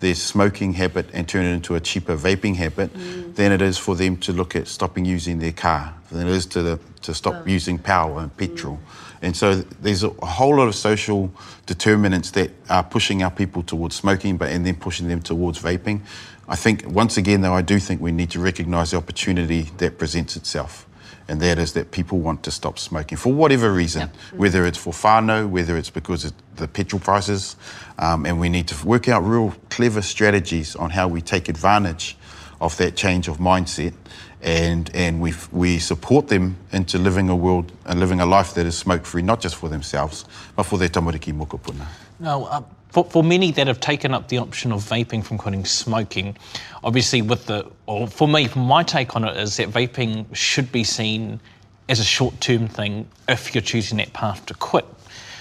their 0.00 0.14
smoking 0.14 0.72
habit 0.72 1.06
and 1.12 1.28
turn 1.28 1.44
it 1.44 1.52
into 1.52 1.74
a 1.74 1.80
cheaper 1.80 2.16
vaping 2.16 2.56
habit 2.56 2.92
mm. 2.94 3.34
than 3.34 3.52
it 3.52 3.60
is 3.60 3.76
for 3.76 3.94
them 3.94 4.16
to 4.16 4.32
look 4.32 4.56
at 4.56 4.66
stopping 4.66 5.04
using 5.04 5.38
their 5.38 5.52
car, 5.52 5.94
than 6.10 6.26
it 6.26 6.32
is 6.32 6.46
to, 6.46 6.62
the, 6.62 6.80
to 7.02 7.12
stop 7.12 7.34
oh. 7.34 7.42
using 7.46 7.78
power 7.78 8.20
and 8.20 8.34
petrol. 8.36 8.76
Mm. 8.76 9.16
And 9.22 9.36
so 9.36 9.56
there's 9.56 10.02
a 10.02 10.08
whole 10.08 10.56
lot 10.56 10.68
of 10.68 10.74
social 10.74 11.30
determinants 11.66 12.30
that 12.32 12.50
are 12.70 12.82
pushing 12.82 13.22
our 13.22 13.30
people 13.30 13.62
towards 13.62 13.94
smoking, 13.94 14.38
but 14.38 14.50
and 14.50 14.64
then 14.64 14.76
pushing 14.76 15.08
them 15.08 15.20
towards 15.20 15.60
vaping. 15.60 16.00
I 16.48 16.56
think 16.56 16.84
once 16.86 17.18
again, 17.18 17.42
though, 17.42 17.52
I 17.52 17.62
do 17.62 17.78
think 17.78 18.00
we 18.00 18.12
need 18.12 18.30
to 18.30 18.40
recognise 18.40 18.92
the 18.92 18.96
opportunity 18.96 19.62
that 19.76 19.98
presents 19.98 20.36
itself 20.36 20.86
and 21.30 21.40
that 21.40 21.58
is 21.58 21.74
that 21.74 21.92
people 21.92 22.18
want 22.18 22.42
to 22.42 22.50
stop 22.50 22.76
smoking 22.78 23.16
for 23.16 23.32
whatever 23.32 23.72
reason, 23.72 24.00
yep. 24.00 24.16
whether 24.32 24.66
it's 24.66 24.76
for 24.76 24.92
whānau, 24.92 25.48
whether 25.48 25.76
it's 25.76 25.88
because 25.88 26.24
of 26.24 26.32
the 26.56 26.66
petrol 26.66 26.98
prices, 26.98 27.54
um, 27.98 28.26
and 28.26 28.40
we 28.40 28.48
need 28.48 28.66
to 28.66 28.86
work 28.86 29.08
out 29.08 29.20
real 29.20 29.54
clever 29.70 30.02
strategies 30.02 30.74
on 30.74 30.90
how 30.90 31.06
we 31.06 31.22
take 31.22 31.48
advantage 31.48 32.16
of 32.60 32.76
that 32.78 32.96
change 32.96 33.28
of 33.28 33.38
mindset 33.38 33.94
and 34.42 34.90
and 34.94 35.20
we 35.20 35.32
we 35.52 35.78
support 35.78 36.28
them 36.28 36.56
into 36.72 36.98
living 36.98 37.28
a 37.28 37.36
world 37.36 37.70
and 37.86 38.00
living 38.00 38.20
a 38.20 38.26
life 38.26 38.54
that 38.54 38.66
is 38.66 38.76
smoke 38.76 39.04
free, 39.06 39.22
not 39.22 39.40
just 39.40 39.54
for 39.54 39.68
themselves, 39.68 40.24
but 40.56 40.64
for 40.64 40.78
their 40.78 40.88
tamariki 40.88 41.32
mokopuna. 41.32 41.86
No, 42.20 42.44
uh, 42.44 42.62
for, 42.90 43.04
for 43.04 43.24
many 43.24 43.50
that 43.52 43.66
have 43.66 43.80
taken 43.80 44.12
up 44.12 44.28
the 44.28 44.36
option 44.36 44.72
of 44.72 44.82
vaping 44.82 45.24
from 45.24 45.38
quitting 45.38 45.64
smoking, 45.64 46.36
obviously 46.84 47.22
with 47.22 47.46
the, 47.46 47.66
or 47.86 48.06
for 48.06 48.28
me, 48.28 48.48
my 48.54 48.82
take 48.82 49.16
on 49.16 49.24
it 49.24 49.36
is 49.38 49.56
that 49.56 49.68
vaping 49.68 50.26
should 50.34 50.70
be 50.70 50.84
seen 50.84 51.40
as 51.88 51.98
a 51.98 52.04
short-term 52.04 52.68
thing 52.68 53.08
if 53.26 53.54
you're 53.54 53.62
choosing 53.62 53.96
that 53.98 54.12
path 54.12 54.44
to 54.46 54.54
quit. 54.54 54.84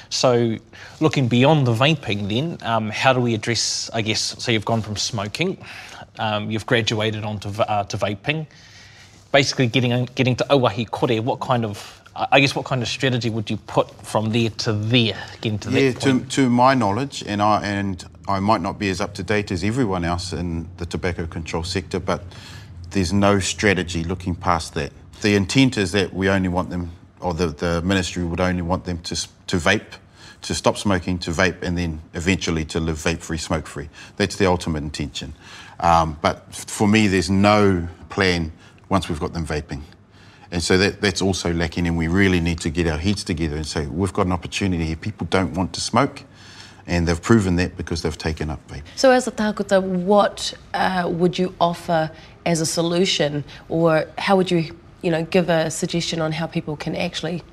So, 0.09 0.57
looking 1.01 1.27
beyond 1.27 1.67
the 1.67 1.73
vaping, 1.73 2.29
then, 2.29 2.57
um, 2.67 2.89
how 2.89 3.13
do 3.13 3.19
we 3.19 3.35
address? 3.35 3.91
I 3.93 4.01
guess, 4.01 4.35
so 4.43 4.51
you've 4.51 4.65
gone 4.65 4.81
from 4.81 4.95
smoking, 4.95 5.63
um, 6.17 6.49
you've 6.49 6.65
graduated 6.65 7.23
onto 7.23 7.49
uh, 7.61 7.83
to 7.83 7.97
vaping, 7.97 8.47
basically 9.31 9.67
getting 9.67 10.05
getting 10.15 10.35
to 10.37 10.45
Owahi 10.49 10.85
Kore. 10.85 11.21
What 11.21 11.41
kind 11.41 11.63
of 11.63 11.98
I 12.31 12.39
guess 12.41 12.53
what 12.53 12.65
kind 12.65 12.81
of 12.81 12.87
strategy 12.89 13.29
would 13.29 13.49
you 13.49 13.57
put 13.57 13.89
from 14.05 14.31
there 14.31 14.49
to 14.49 14.73
there, 14.73 15.17
getting 15.41 15.59
to 15.59 15.71
Yeah, 15.71 15.91
that 15.91 16.01
to, 16.01 16.09
point? 16.11 16.31
to 16.33 16.49
my 16.49 16.73
knowledge, 16.73 17.23
and 17.25 17.41
I 17.41 17.61
and 17.63 18.03
I 18.27 18.39
might 18.39 18.61
not 18.61 18.77
be 18.77 18.89
as 18.89 18.99
up 18.99 19.13
to 19.15 19.23
date 19.23 19.51
as 19.51 19.63
everyone 19.63 20.03
else 20.03 20.33
in 20.33 20.67
the 20.77 20.85
tobacco 20.85 21.25
control 21.27 21.63
sector, 21.63 21.99
but 21.99 22.23
there's 22.91 23.13
no 23.13 23.39
strategy 23.39 24.03
looking 24.03 24.35
past 24.35 24.73
that. 24.73 24.91
The 25.21 25.35
intent 25.35 25.77
is 25.77 25.91
that 25.93 26.13
we 26.13 26.29
only 26.29 26.49
want 26.49 26.69
them, 26.69 26.91
or 27.21 27.33
the, 27.33 27.47
the 27.47 27.81
ministry 27.83 28.23
would 28.23 28.41
only 28.41 28.63
want 28.63 28.83
them 28.85 28.99
to 29.03 29.15
to 29.47 29.57
vape, 29.57 29.93
to 30.41 30.53
stop 30.53 30.77
smoking, 30.77 31.19
to 31.19 31.31
vape, 31.31 31.63
and 31.63 31.77
then 31.77 32.01
eventually 32.13 32.65
to 32.65 32.79
live 32.81 32.97
vape 32.97 33.19
free, 33.19 33.37
smoke 33.37 33.65
free. 33.67 33.89
That's 34.17 34.35
the 34.35 34.45
ultimate 34.47 34.83
intention. 34.83 35.33
Um, 35.79 36.17
but 36.21 36.53
for 36.53 36.87
me, 36.87 37.07
there's 37.07 37.29
no 37.29 37.87
plan 38.09 38.51
once 38.89 39.07
we've 39.07 39.19
got 39.19 39.31
them 39.33 39.45
vaping. 39.45 39.83
And 40.51 40.63
so 40.63 40.77
that, 40.79 41.01
that's 41.01 41.21
also 41.21 41.53
lacking, 41.53 41.87
and 41.87 41.97
we 41.97 42.07
really 42.07 42.39
need 42.39 42.59
to 42.61 42.69
get 42.69 42.87
our 42.87 42.97
heads 42.97 43.23
together 43.23 43.55
and 43.55 43.67
say, 43.67 43.85
we've 43.85 44.13
got 44.13 44.25
an 44.25 44.31
opportunity 44.31 44.85
here. 44.85 44.95
People 44.95 45.27
don't 45.29 45.53
want 45.53 45.73
to 45.73 45.81
smoke, 45.81 46.23
and 46.87 47.07
they've 47.07 47.21
proven 47.21 47.55
that 47.57 47.77
because 47.77 48.01
they've 48.01 48.17
taken 48.17 48.49
up 48.49 48.59
vape. 48.67 48.81
So, 48.95 49.11
as 49.11 49.27
a 49.27 49.31
tākuta, 49.31 49.81
what 49.81 50.53
uh, 50.73 51.07
would 51.11 51.37
you 51.37 51.53
offer 51.61 52.11
as 52.45 52.61
a 52.61 52.65
solution, 52.65 53.43
or 53.67 54.07
how 54.17 54.37
would 54.37 54.49
you, 54.49 54.75
you 55.03 55.11
know, 55.11 55.23
give 55.25 55.49
a 55.49 55.69
suggestion 55.69 56.19
on 56.19 56.31
how 56.31 56.47
people 56.47 56.75
can 56.75 56.95
actually 56.95 57.43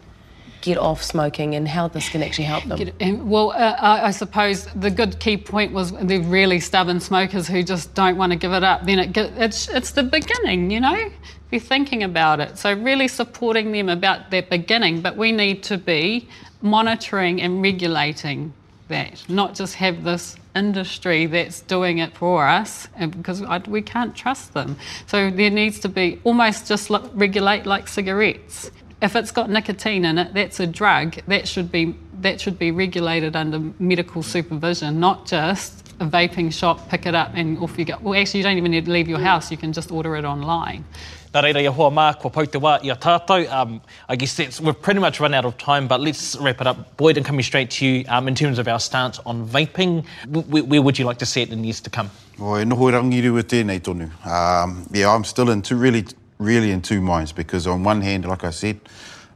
get 0.60 0.78
off 0.78 1.02
smoking 1.02 1.54
and 1.54 1.68
how 1.68 1.88
this 1.88 2.08
can 2.08 2.22
actually 2.22 2.44
help 2.44 2.64
them? 2.64 3.28
Well, 3.28 3.52
uh, 3.52 3.76
I 3.80 4.10
suppose 4.10 4.66
the 4.74 4.90
good 4.90 5.18
key 5.20 5.36
point 5.36 5.72
was 5.72 5.92
the 5.92 6.18
really 6.18 6.60
stubborn 6.60 7.00
smokers 7.00 7.46
who 7.46 7.62
just 7.62 7.94
don't 7.94 8.16
want 8.16 8.32
to 8.32 8.36
give 8.36 8.52
it 8.52 8.64
up. 8.64 8.84
Then 8.84 8.98
it 8.98 9.12
get, 9.12 9.32
it's 9.36 9.68
it's 9.68 9.92
the 9.92 10.02
beginning, 10.02 10.70
you 10.70 10.80
know. 10.80 11.10
Be 11.50 11.58
thinking 11.58 12.02
about 12.02 12.40
it. 12.40 12.58
So 12.58 12.72
really 12.72 13.08
supporting 13.08 13.70
them 13.70 13.88
about 13.88 14.30
that 14.30 14.50
beginning, 14.50 15.00
but 15.00 15.16
we 15.16 15.30
need 15.30 15.62
to 15.64 15.78
be 15.78 16.28
monitoring 16.60 17.40
and 17.40 17.62
regulating 17.62 18.52
that, 18.88 19.24
not 19.28 19.54
just 19.54 19.74
have 19.74 20.04
this 20.04 20.36
industry 20.54 21.26
that's 21.26 21.60
doing 21.62 21.98
it 21.98 22.16
for 22.16 22.46
us, 22.46 22.88
because 22.98 23.42
we 23.66 23.82
can't 23.82 24.14
trust 24.16 24.54
them. 24.54 24.76
So 25.06 25.30
there 25.30 25.50
needs 25.50 25.78
to 25.80 25.88
be 25.88 26.20
almost 26.24 26.66
just 26.66 26.90
regulate 27.12 27.66
like 27.66 27.88
cigarettes. 27.88 28.70
If 29.02 29.14
it's 29.14 29.30
got 29.30 29.50
nicotine 29.50 30.04
in 30.04 30.18
it, 30.18 30.32
that's 30.32 30.58
a 30.58 30.66
drug. 30.66 31.16
That 31.26 31.46
should 31.46 31.70
be 31.70 31.94
that 32.20 32.40
should 32.40 32.58
be 32.58 32.70
regulated 32.70 33.36
under 33.36 33.60
medical 33.78 34.22
supervision, 34.22 34.98
not 34.98 35.26
just 35.26 35.86
a 36.00 36.06
vaping 36.06 36.52
shop, 36.52 36.88
pick 36.88 37.06
it 37.06 37.14
up 37.14 37.30
and 37.34 37.58
off 37.58 37.78
you 37.78 37.84
go. 37.84 37.98
Well, 38.00 38.18
actually, 38.18 38.40
you 38.40 38.44
don't 38.44 38.56
even 38.56 38.70
need 38.70 38.86
to 38.86 38.90
leave 38.90 39.08
your 39.08 39.18
house. 39.18 39.50
You 39.50 39.56
can 39.56 39.72
just 39.72 39.90
order 39.90 40.16
it 40.16 40.24
online. 40.24 40.84
Nā 41.32 41.42
reira, 41.42 41.60
ia 41.60 41.72
hoa 41.72 41.90
mā, 41.90 42.18
kua 42.18 42.30
pau 42.30 42.44
te 42.44 42.58
wā 42.58 42.78
i 42.82 42.88
a 42.88 42.96
tātou. 42.96 43.46
Um, 43.52 43.80
I 44.08 44.16
guess 44.16 44.34
that's, 44.36 44.60
we've 44.60 44.80
pretty 44.80 45.00
much 45.00 45.20
run 45.20 45.34
out 45.34 45.44
of 45.44 45.58
time, 45.58 45.86
but 45.86 46.00
let's 46.00 46.36
wrap 46.36 46.60
it 46.62 46.66
up. 46.66 46.96
Boyd, 46.96 47.18
and 47.18 47.26
coming 47.26 47.42
straight 47.42 47.70
to 47.72 47.86
you, 47.86 48.04
um, 48.08 48.28
in 48.28 48.34
terms 48.34 48.58
of 48.58 48.68
our 48.68 48.80
stance 48.80 49.18
on 49.26 49.46
vaping, 49.46 50.06
where, 50.28 50.64
where 50.64 50.80
would 50.80 50.98
you 50.98 51.04
like 51.04 51.18
to 51.18 51.26
see 51.26 51.42
it 51.42 51.50
in 51.50 51.62
years 51.62 51.80
to 51.80 51.90
come? 51.90 52.10
Oi, 52.40 52.64
noho 52.64 52.90
rangiru 52.90 53.38
e 53.38 53.42
tēnei 53.42 53.80
tonu. 53.80 54.08
Um, 54.26 54.86
yeah, 54.92 55.10
I'm 55.10 55.24
still 55.24 55.50
in 55.50 55.60
two, 55.60 55.76
really, 55.76 56.06
really 56.38 56.70
in 56.70 56.82
two 56.82 57.00
minds 57.00 57.32
because 57.32 57.66
on 57.66 57.82
one 57.84 58.00
hand, 58.00 58.26
like 58.26 58.44
I 58.44 58.50
said, 58.50 58.80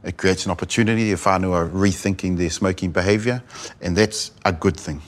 it 0.03 0.17
creates 0.17 0.45
an 0.45 0.51
opportunity 0.51 1.11
if 1.11 1.23
whānau 1.23 1.53
are 1.53 1.67
rethinking 1.67 2.37
their 2.37 2.49
smoking 2.49 2.91
behaviour, 2.91 3.43
and 3.81 3.95
that's 3.95 4.31
a 4.45 4.51
good 4.51 4.77
thing. 4.77 5.01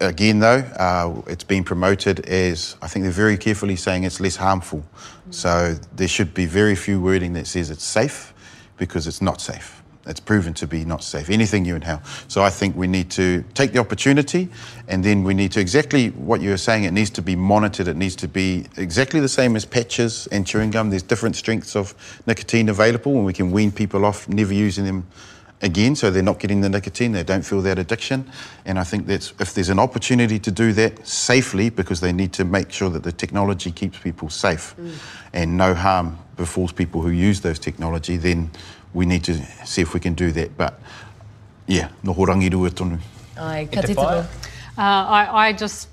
Again, 0.00 0.40
though, 0.40 0.58
uh, 0.58 1.22
it's 1.26 1.44
been 1.44 1.62
promoted 1.62 2.20
as 2.26 2.76
I 2.82 2.88
think 2.88 3.04
they're 3.04 3.12
very 3.12 3.36
carefully 3.36 3.76
saying 3.76 4.04
it's 4.04 4.20
less 4.20 4.36
harmful. 4.36 4.84
So 5.30 5.76
there 5.94 6.08
should 6.08 6.34
be 6.34 6.46
very 6.46 6.74
few 6.74 7.00
wording 7.00 7.34
that 7.34 7.46
says 7.46 7.70
it's 7.70 7.84
safe 7.84 8.34
because 8.76 9.06
it's 9.06 9.22
not 9.22 9.40
safe. 9.40 9.77
It's 10.08 10.20
proven 10.20 10.54
to 10.54 10.66
be 10.66 10.84
not 10.84 11.04
safe, 11.04 11.28
anything 11.28 11.64
you 11.64 11.76
inhale. 11.76 12.02
So 12.28 12.42
I 12.42 12.50
think 12.50 12.74
we 12.76 12.86
need 12.86 13.10
to 13.12 13.44
take 13.54 13.72
the 13.72 13.78
opportunity 13.78 14.48
and 14.88 15.04
then 15.04 15.22
we 15.22 15.34
need 15.34 15.52
to, 15.52 15.60
exactly 15.60 16.08
what 16.08 16.40
you 16.40 16.50
were 16.50 16.56
saying, 16.56 16.84
it 16.84 16.92
needs 16.92 17.10
to 17.10 17.22
be 17.22 17.36
monitored. 17.36 17.88
It 17.88 17.96
needs 17.96 18.16
to 18.16 18.28
be 18.28 18.66
exactly 18.76 19.20
the 19.20 19.28
same 19.28 19.54
as 19.54 19.64
patches 19.64 20.26
and 20.32 20.46
chewing 20.46 20.70
gum. 20.70 20.90
There's 20.90 21.02
different 21.02 21.36
strengths 21.36 21.76
of 21.76 21.94
nicotine 22.26 22.68
available 22.68 23.12
and 23.16 23.26
we 23.26 23.34
can 23.34 23.52
wean 23.52 23.70
people 23.70 24.04
off 24.04 24.28
never 24.28 24.54
using 24.54 24.84
them 24.84 25.06
again 25.62 25.96
so 25.96 26.10
they're 26.10 26.22
not 26.22 26.38
getting 26.38 26.60
the 26.60 26.68
nicotine, 26.68 27.12
they 27.12 27.22
don't 27.22 27.42
feel 27.42 27.60
that 27.62 27.78
addiction. 27.78 28.30
And 28.64 28.78
I 28.78 28.84
think 28.84 29.06
that's, 29.06 29.32
if 29.40 29.54
there's 29.54 29.68
an 29.68 29.78
opportunity 29.78 30.38
to 30.38 30.50
do 30.50 30.72
that 30.74 31.06
safely, 31.06 31.70
because 31.70 32.00
they 32.00 32.12
need 32.12 32.32
to 32.34 32.44
make 32.44 32.70
sure 32.70 32.90
that 32.90 33.02
the 33.02 33.12
technology 33.12 33.70
keeps 33.70 33.98
people 33.98 34.28
safe 34.30 34.74
mm. 34.76 34.94
and 35.32 35.56
no 35.56 35.74
harm 35.74 36.18
befalls 36.36 36.72
people 36.72 37.02
who 37.02 37.10
use 37.10 37.40
those 37.40 37.58
technology, 37.58 38.16
then 38.16 38.50
we 38.94 39.06
need 39.06 39.24
to 39.24 39.34
see 39.64 39.82
if 39.82 39.94
we 39.94 40.00
can 40.00 40.14
do 40.14 40.32
that. 40.32 40.56
But 40.56 40.80
yeah, 41.66 41.90
noho 42.04 42.26
rangiru 42.26 42.66
e 42.66 42.70
tonu. 42.70 42.98
Ai, 43.36 43.64
te 43.66 43.76
ka 43.76 43.82
te 43.82 43.94
whaia. 43.94 44.24
Uh, 44.76 44.80
I, 44.80 45.48
I 45.48 45.52
just 45.52 45.88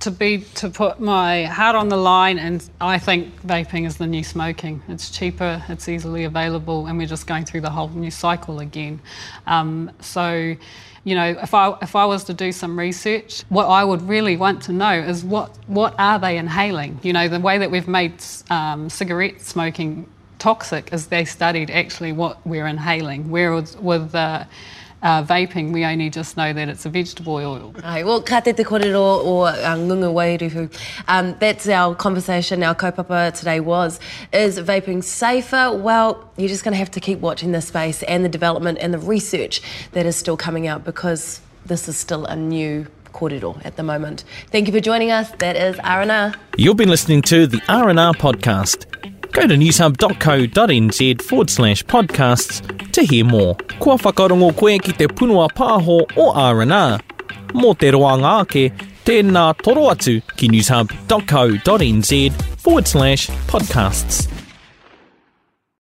to 0.00 0.10
be 0.10 0.38
to 0.54 0.68
put 0.68 1.00
my 1.00 1.44
heart 1.44 1.74
on 1.74 1.88
the 1.88 1.96
line, 1.96 2.38
and 2.38 2.68
I 2.80 2.98
think 2.98 3.40
vaping 3.42 3.86
is 3.86 3.96
the 3.96 4.06
new 4.06 4.22
smoking. 4.22 4.82
It's 4.88 5.10
cheaper, 5.10 5.62
it's 5.68 5.88
easily 5.88 6.24
available, 6.24 6.86
and 6.86 6.98
we're 6.98 7.06
just 7.06 7.26
going 7.26 7.44
through 7.44 7.62
the 7.62 7.70
whole 7.70 7.88
new 7.88 8.10
cycle 8.10 8.60
again. 8.60 9.00
Um, 9.46 9.90
so. 10.00 10.56
You 11.04 11.14
know, 11.14 11.38
if 11.40 11.54
I 11.54 11.74
if 11.80 11.96
I 11.96 12.04
was 12.04 12.24
to 12.24 12.34
do 12.34 12.52
some 12.52 12.78
research, 12.78 13.44
what 13.48 13.64
I 13.64 13.82
would 13.82 14.06
really 14.06 14.36
want 14.36 14.62
to 14.64 14.72
know 14.72 14.92
is 14.92 15.24
what 15.24 15.56
what 15.66 15.94
are 15.98 16.18
they 16.18 16.36
inhaling? 16.36 17.00
You 17.02 17.14
know, 17.14 17.28
the 17.28 17.40
way 17.40 17.56
that 17.56 17.70
we've 17.70 17.88
made 17.88 18.12
um, 18.50 18.90
cigarette 18.90 19.40
smoking 19.40 20.06
toxic 20.38 20.92
is 20.92 21.08
they 21.08 21.24
studied 21.24 21.70
actually 21.70 22.12
what 22.12 22.44
we're 22.46 22.66
inhaling. 22.66 23.30
Whereas 23.30 23.76
with 23.76 24.14
uh, 24.14 24.44
uh, 25.02 25.22
vaping, 25.22 25.72
we 25.72 25.84
only 25.84 26.10
just 26.10 26.36
know 26.36 26.52
that 26.52 26.68
it's 26.68 26.84
a 26.84 26.88
vegetable 26.88 27.34
oil. 27.34 27.74
Ai, 27.82 28.02
well, 28.02 28.20
ka 28.20 28.40
te 28.40 28.52
te 28.52 28.64
kōrero 28.64 28.96
o 28.96 29.40
uh, 29.42 29.54
Ngunga 29.76 30.12
Wairuhu. 30.12 30.72
Um, 31.06 31.36
that's 31.38 31.68
our 31.68 31.94
conversation, 31.94 32.62
our 32.62 32.74
kaupapa 32.74 33.36
today 33.36 33.60
was, 33.60 34.00
is 34.32 34.58
vaping 34.58 35.02
safer? 35.02 35.72
Well, 35.72 36.30
you're 36.36 36.48
just 36.48 36.64
going 36.64 36.72
to 36.72 36.78
have 36.78 36.90
to 36.92 37.00
keep 37.00 37.20
watching 37.20 37.52
this 37.52 37.68
space 37.68 38.02
and 38.04 38.24
the 38.24 38.28
development 38.28 38.78
and 38.80 38.92
the 38.92 38.98
research 38.98 39.60
that 39.92 40.06
is 40.06 40.16
still 40.16 40.36
coming 40.36 40.66
out 40.66 40.84
because 40.84 41.40
this 41.66 41.88
is 41.88 41.96
still 41.96 42.24
a 42.26 42.34
new 42.34 42.86
kōrero 43.12 43.64
at 43.64 43.76
the 43.76 43.82
moment. 43.82 44.24
Thank 44.50 44.66
you 44.66 44.72
for 44.72 44.80
joining 44.80 45.10
us. 45.10 45.30
That 45.38 45.56
is 45.56 45.78
R&R. 45.80 46.34
You've 46.56 46.76
been 46.76 46.90
listening 46.90 47.22
to 47.22 47.46
the 47.46 47.60
R&R 47.68 48.14
podcast. 48.14 49.17
Go 49.32 49.46
to 49.46 49.54
newshub.co.nz 49.54 51.22
forward 51.22 51.50
slash 51.50 51.84
podcasts 51.84 52.92
to 52.92 53.02
hear 53.02 53.24
more. 53.24 53.54
Kua 53.78 53.96
whakarongo 53.96 54.56
koe 54.56 54.78
ki 54.78 54.92
te 54.92 55.06
punua 55.06 55.48
pāho 55.50 56.00
o 56.16 56.30
R&R. 56.32 56.98
Mō 57.54 57.78
te 57.78 57.92
roanga 57.92 58.40
ake, 58.42 58.64
tēnā 59.04 59.44
toro 59.62 59.88
atu 59.92 60.18
ki 60.36 60.48
newshub.co.nz 60.54 62.42
forward 62.58 62.88
slash 62.88 63.28
podcasts. 63.52 64.37